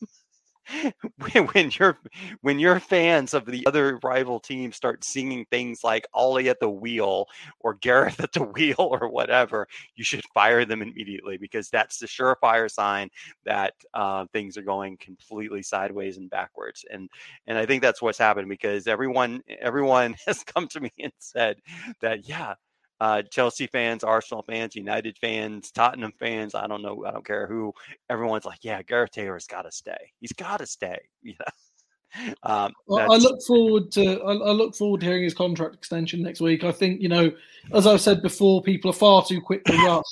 [1.52, 1.98] when, your
[2.40, 6.68] when your fans of the other rival team start singing things like Ole at the
[6.68, 7.26] wheel
[7.60, 12.06] or Gareth at the wheel or whatever, you should fire them immediately because that's the
[12.06, 13.08] surefire sign
[13.44, 16.84] that uh, things are going completely sideways and backwards.
[16.90, 17.08] And
[17.46, 21.58] and I think that's what's happened because everyone everyone has come to me and said
[22.00, 22.54] that yeah,
[23.02, 26.54] uh, Chelsea fans, Arsenal fans, United fans, Tottenham fans.
[26.54, 27.04] I don't know.
[27.04, 27.74] I don't care who.
[28.08, 30.12] Everyone's like, yeah, Gareth Taylor's got to stay.
[30.20, 30.98] He's got to stay.
[31.22, 32.34] You know.
[32.42, 36.42] Um, I look forward to I, I, look forward to hearing his contract extension next
[36.42, 36.62] week.
[36.62, 37.32] I think you know,
[37.72, 40.04] as I've said before, people are far too quick to rush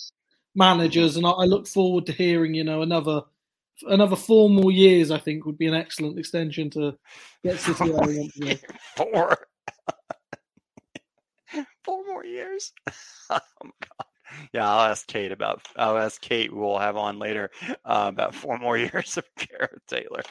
[0.54, 3.22] managers, and I, I look forward to hearing you know another
[3.82, 5.10] another four more years.
[5.10, 6.96] I think would be an excellent extension to
[7.44, 8.60] get City.
[8.96, 9.36] four
[11.84, 12.72] four more years.
[13.30, 14.06] oh my god.
[14.52, 15.60] Yeah, I'll ask Kate about.
[15.76, 16.54] I'll ask Kate.
[16.54, 17.50] We'll have on later
[17.84, 20.22] uh, about four more years of Gareth Taylor.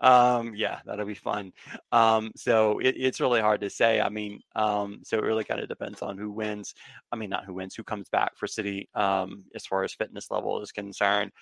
[0.00, 1.52] Um, yeah, that'll be fun.
[1.90, 4.00] Um, so it, it's really hard to say.
[4.00, 6.74] I mean, um, so it really kind of depends on who wins.
[7.12, 10.30] I mean, not who wins, who comes back for City um, as far as fitness
[10.30, 11.32] level is concerned.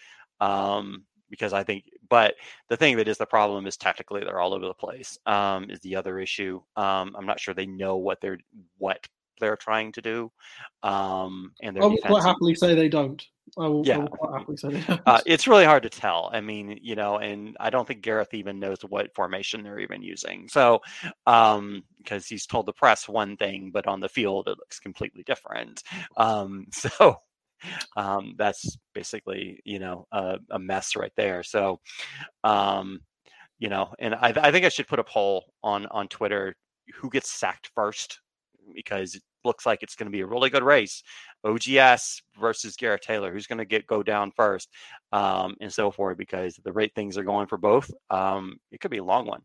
[1.30, 2.34] Because I think, but
[2.68, 5.18] the thing that is the problem is tactically they're all over the place.
[5.26, 6.60] Um, is the other issue.
[6.76, 8.38] Um, I'm not sure they know what they're
[8.78, 9.06] what
[9.40, 10.30] they're trying to do.
[10.82, 13.24] Um, and I will quite happily say they don't.
[13.56, 13.96] I will, yeah.
[13.96, 15.00] I will quite happily say they don't.
[15.06, 16.30] Uh, it's really hard to tell.
[16.32, 20.02] I mean, you know, and I don't think Gareth even knows what formation they're even
[20.02, 20.48] using.
[20.48, 20.80] So,
[21.26, 25.22] um, because he's told the press one thing, but on the field it looks completely
[25.22, 25.82] different.
[26.16, 27.20] Um, so.
[27.96, 31.42] Um, that's basically, you know, a, a mess right there.
[31.42, 31.80] So,
[32.44, 33.00] um,
[33.58, 36.54] you know, and I, I think I should put a poll on on Twitter:
[36.94, 38.20] who gets sacked first
[38.74, 41.02] because it looks like it's going to be a really good race.
[41.44, 44.68] OGS versus Gareth Taylor, who's going to get go down first,
[45.12, 47.90] um, and so forth, because the rate things are going for both.
[48.10, 49.42] Um, it could be a long one.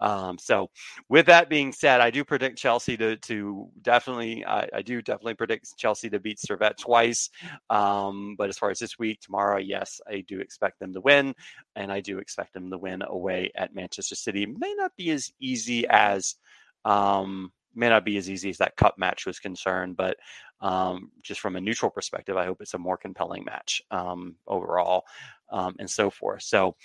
[0.00, 0.70] Um, so,
[1.08, 5.34] with that being said, I do predict Chelsea to to definitely, I, I do definitely
[5.34, 7.30] predict Chelsea to beat Servette twice.
[7.70, 11.34] Um, but as far as this week, tomorrow, yes, I do expect them to win,
[11.76, 14.46] and I do expect them to win away at Manchester City.
[14.46, 16.36] May not be as easy as
[16.84, 20.16] um, may not be as easy as that cup match was concerned, but
[20.60, 25.04] um, just from a neutral perspective, I hope it's a more compelling match um, overall,
[25.50, 26.42] um, and so forth.
[26.42, 26.76] So,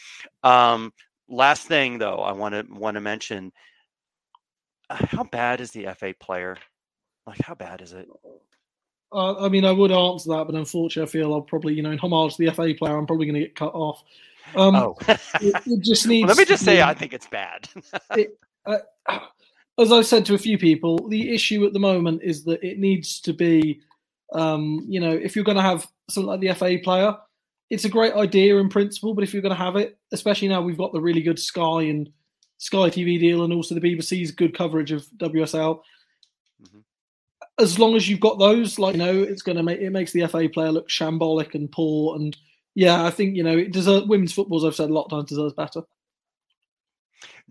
[0.43, 0.93] um,
[1.27, 3.51] last thing though, I want to want to mention
[4.89, 6.57] uh, how bad is the FA player?
[7.27, 8.07] Like, how bad is it?
[9.11, 11.91] Uh, I mean, I would answer that, but unfortunately, I feel I'll probably, you know,
[11.91, 14.03] in homage to the FA player, I'm probably going to get cut off.
[14.55, 15.19] Um, oh, it,
[15.65, 16.23] it, just needs.
[16.27, 17.67] well, let me just say, I think it's bad.
[18.11, 18.77] it, uh,
[19.77, 22.79] as I've said to a few people, the issue at the moment is that it
[22.79, 23.81] needs to be,
[24.33, 27.15] um, you know, if you're going to have something like the FA player,
[27.69, 30.61] it's a great idea in principle, but if you're going to have it, especially now
[30.61, 32.09] we've got the really good Sky and
[32.57, 35.79] Sky TV deal, and also the BBC's good coverage of WSL.
[36.61, 36.79] Mm-hmm.
[37.59, 40.11] As long as you've got those, like you know, it's going to make it makes
[40.11, 42.15] the FA player look shambolic and poor.
[42.15, 42.37] And
[42.75, 45.11] yeah, I think you know, it deserves women's football, as I've said a lot of
[45.11, 45.81] times, deserves better.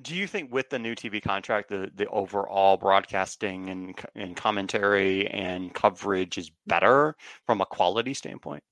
[0.03, 5.29] Do you think with the new TV contract, the, the overall broadcasting and, and commentary
[5.29, 7.15] and coverage is better
[7.47, 8.65] from a quality standpoint?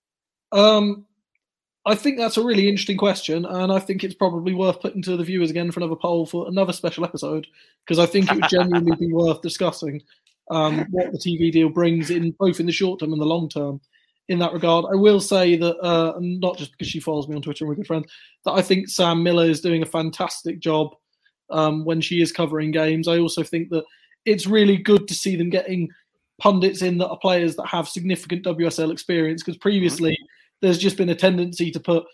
[0.50, 1.06] Um,
[1.84, 5.16] I think that's a really interesting question, and I think it's probably worth putting to
[5.16, 7.46] the viewers again for another poll for another special episode
[7.84, 10.02] because I think it would genuinely be worth discussing
[10.50, 13.48] um, what the TV deal brings in both in the short term and the long
[13.48, 13.80] term.
[14.28, 17.42] In that regard, I will say that uh, not just because she follows me on
[17.42, 18.06] Twitter and we're good friends,
[18.44, 20.94] that I think Sam Miller is doing a fantastic job
[21.52, 23.08] um, when she is covering games.
[23.08, 23.84] I also think that
[24.24, 25.90] it's really good to see them getting
[26.38, 30.26] pundits in that are players that have significant WSL experience because previously mm-hmm.
[30.60, 32.04] there's just been a tendency to put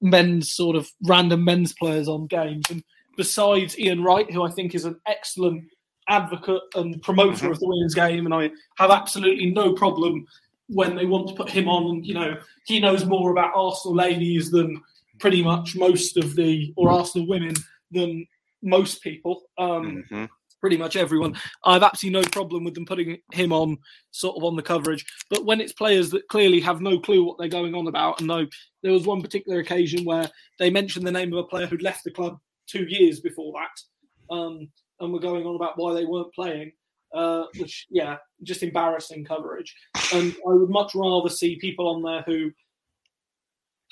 [0.00, 2.64] men's sort of random men's players on games.
[2.70, 2.82] And
[3.16, 5.64] besides Ian Wright, who I think is an excellent
[6.08, 7.52] advocate and promoter mm-hmm.
[7.52, 10.26] of the women's game, and I have absolutely no problem
[10.68, 12.02] when they want to put him on.
[12.04, 14.80] You know, he knows more about Arsenal ladies than
[15.18, 17.54] pretty much most of the or Arsenal women
[17.90, 18.26] than
[18.62, 20.24] most people, um, mm-hmm.
[20.60, 21.36] pretty much everyone.
[21.64, 23.78] I've absolutely no problem with them putting him on
[24.10, 25.04] sort of on the coverage.
[25.28, 28.28] But when it's players that clearly have no clue what they're going on about, and
[28.28, 28.46] no,
[28.82, 32.04] there was one particular occasion where they mentioned the name of a player who'd left
[32.04, 34.68] the club two years before that, um,
[35.00, 36.72] and were going on about why they weren't playing.
[37.12, 39.74] Uh, which, yeah, just embarrassing coverage.
[40.14, 42.52] And I would much rather see people on there who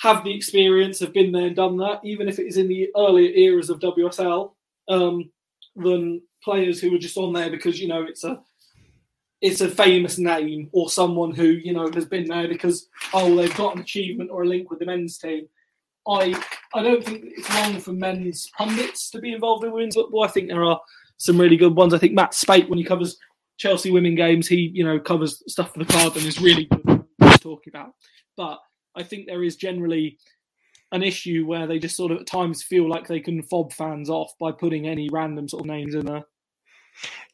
[0.00, 2.88] have the experience, have been there and done that, even if it is in the
[2.96, 4.52] earlier eras of WSL,
[4.88, 5.30] um,
[5.76, 8.40] than players who are just on there because you know it's a
[9.40, 13.56] it's a famous name or someone who you know has been there because oh they've
[13.56, 15.48] got an achievement or a link with the men's team.
[16.06, 16.34] I
[16.74, 20.24] I don't think it's wrong for men's pundits to be involved in women's football.
[20.24, 20.80] I think there are
[21.18, 21.94] some really good ones.
[21.94, 23.16] I think Matt Spate, when he covers
[23.58, 27.04] Chelsea women games, he you know covers stuff for the club and is really good
[27.20, 27.92] at talking about.
[28.36, 28.58] But
[28.96, 30.18] I think there is generally
[30.92, 34.08] an issue where they just sort of at times feel like they can fob fans
[34.08, 36.24] off by putting any random sort of names in there.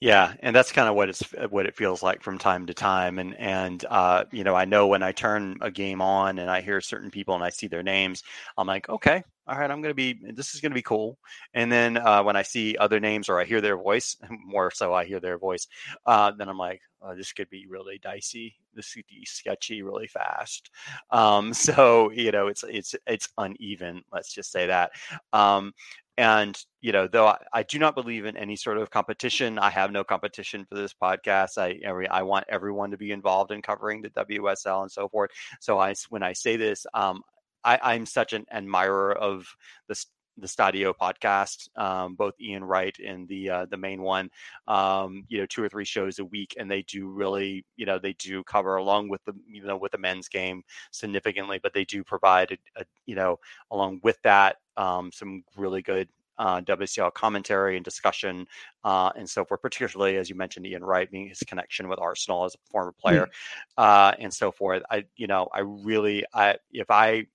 [0.00, 3.18] Yeah, and that's kind of what it's what it feels like from time to time.
[3.18, 6.60] And and uh, you know, I know when I turn a game on and I
[6.60, 8.22] hear certain people and I see their names,
[8.58, 11.18] I'm like, okay, all right, I'm gonna be this is gonna be cool.
[11.52, 14.94] And then uh, when I see other names or I hear their voice, more so
[14.94, 15.66] I hear their voice,
[16.06, 18.56] uh, then I'm like, oh, this could be really dicey.
[18.74, 20.70] This could be sketchy really fast.
[21.10, 24.02] Um, so you know, it's it's it's uneven.
[24.12, 24.92] Let's just say that.
[25.32, 25.72] Um,
[26.16, 29.68] and you know though I, I, do not believe in any sort of competition i
[29.68, 31.76] have no competition for this podcast i
[32.08, 35.30] i want everyone to be involved in covering the wsl and so forth
[35.60, 37.20] so i when i say this um,
[37.64, 39.46] I, i'm such an admirer of
[39.88, 39.94] the
[40.38, 44.30] the Stadio podcast, um, both Ian Wright and the uh, the main one,
[44.66, 47.98] um, you know, two or three shows a week, and they do really, you know,
[47.98, 51.84] they do cover along with the, you know, with the men's game significantly, but they
[51.84, 53.38] do provide, a, a you know,
[53.70, 56.08] along with that, um, some really good
[56.38, 58.46] uh, WCL commentary and discussion
[58.82, 62.44] uh, and so forth, particularly as you mentioned, Ian Wright being his connection with Arsenal
[62.44, 63.84] as a former player mm-hmm.
[63.84, 64.82] uh, and so forth.
[64.90, 67.26] I, you know, I really, I if I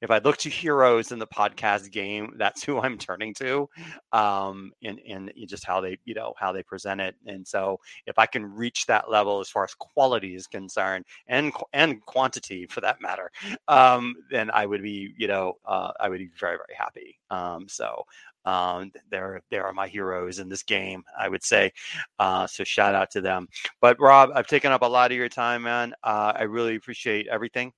[0.00, 3.68] if I look to heroes in the podcast game, that's who I'm turning to,
[4.12, 7.14] um, and and just how they you know how they present it.
[7.26, 11.52] And so if I can reach that level as far as quality is concerned, and
[11.72, 13.30] and quantity for that matter,
[13.68, 17.18] um, then I would be you know uh, I would be very very happy.
[17.30, 18.04] Um, so
[18.44, 21.72] um, they're they are my heroes in this game, I would say.
[22.18, 23.48] Uh, so shout out to them.
[23.80, 25.94] But Rob, I've taken up a lot of your time, man.
[26.02, 27.72] Uh, I really appreciate everything.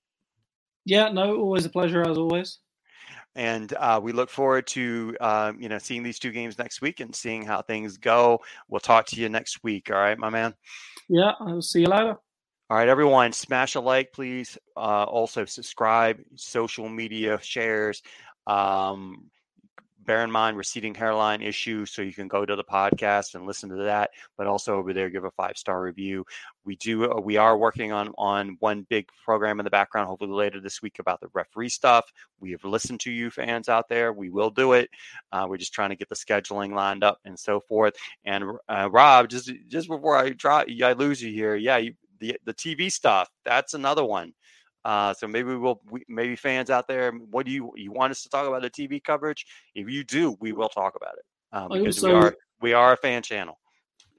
[0.91, 2.59] Yeah, no, always a pleasure as always.
[3.37, 6.99] And uh, we look forward to um, you know seeing these two games next week
[6.99, 8.41] and seeing how things go.
[8.69, 9.89] We'll talk to you next week.
[9.89, 10.53] All right, my man.
[11.09, 12.17] Yeah, I'll see you later.
[12.69, 14.59] All right, everyone, smash a like, please.
[14.77, 18.03] Uh, also, subscribe, social media shares.
[18.49, 19.31] Um,
[20.11, 23.69] bear in mind receding hairline issue so you can go to the podcast and listen
[23.69, 26.25] to that but also over there give a five star review.
[26.65, 30.33] We do uh, we are working on on one big program in the background hopefully
[30.33, 32.13] later this week about the referee stuff.
[32.41, 34.13] We have listened to you fans out there.
[34.13, 34.91] We will do it.
[35.31, 37.95] Uh, we're just trying to get the scheduling lined up and so forth.
[38.25, 42.37] And uh, rob just just before i drop i lose you here yeah you, the
[42.45, 44.33] the tv stuff that's another one
[44.85, 48.23] uh, so maybe we'll we, maybe fans out there, what do you you want us
[48.23, 49.47] to talk about the TV coverage?
[49.75, 52.93] If you do, we will talk about it uh, because also, we are we are
[52.93, 53.59] a fan channel.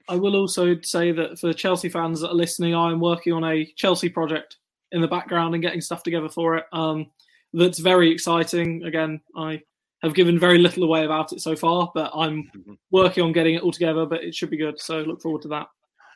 [0.08, 3.44] I will also say that for Chelsea fans that are listening, I am working on
[3.44, 4.56] a Chelsea project
[4.92, 6.64] in the background and getting stuff together for it.
[6.72, 7.10] Um,
[7.52, 8.84] that's very exciting.
[8.84, 9.62] Again, I
[10.02, 12.74] have given very little away about it so far, but I'm mm-hmm.
[12.90, 14.06] working on getting it all together.
[14.06, 14.80] But it should be good.
[14.80, 15.68] So look forward to that.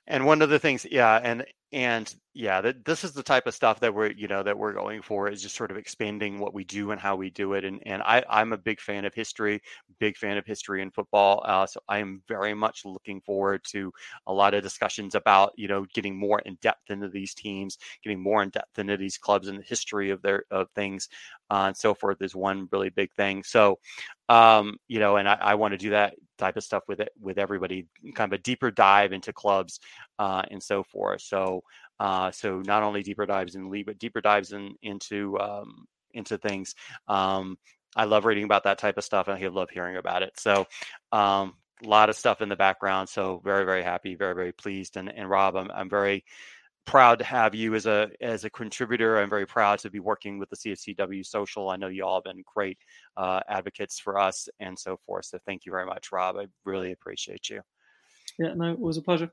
[0.06, 3.54] And one of the things, yeah, and and yeah that this is the type of
[3.54, 6.54] stuff that we're you know that we're going for is just sort of expanding what
[6.54, 7.64] we do and how we do it.
[7.64, 9.60] And and i i'm a big fan of history
[9.98, 13.92] big fan of history and football uh, so i am very much looking forward to
[14.28, 18.22] a lot of discussions about you know getting more in depth into these teams getting
[18.22, 21.08] more in depth into these clubs and the history of their of things
[21.50, 23.42] uh, and so forth is one really big thing.
[23.42, 23.78] So
[24.28, 27.10] um you know and i, I want to do that type of stuff with it
[27.20, 29.80] with everybody kind of a deeper dive into clubs
[30.18, 31.62] uh, and so forth so
[31.98, 35.86] uh, so not only deeper dives in the league, but deeper dives in, into um,
[36.12, 36.74] into things.
[37.08, 37.58] Um,
[37.94, 40.38] I love reading about that type of stuff, and I love hearing about it.
[40.38, 40.66] So
[41.12, 43.08] um, a lot of stuff in the background.
[43.08, 44.96] So very very happy, very very pleased.
[44.96, 46.24] And and Rob, I'm I'm very
[46.86, 49.20] proud to have you as a as a contributor.
[49.20, 51.68] I'm very proud to be working with the CFCW Social.
[51.68, 52.78] I know you all have been great
[53.16, 55.26] uh, advocates for us and so forth.
[55.26, 56.36] So thank you very much, Rob.
[56.36, 57.60] I really appreciate you.
[58.38, 59.30] Yeah, no, it was a pleasure.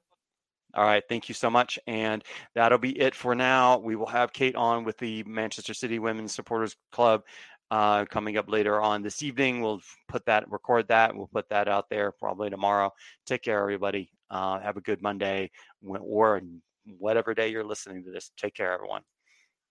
[0.76, 1.78] All right, thank you so much.
[1.86, 2.24] And
[2.56, 3.78] that'll be it for now.
[3.78, 7.22] We will have Kate on with the Manchester City Women's Supporters Club
[7.70, 9.62] uh, coming up later on this evening.
[9.62, 11.16] We'll put that, record that.
[11.16, 12.92] We'll put that out there probably tomorrow.
[13.28, 14.10] Take care, everybody.
[14.32, 15.52] Uh, have a good Monday
[15.84, 16.42] or
[16.86, 18.32] whatever day you're listening to this.
[18.38, 19.04] Take care, everyone.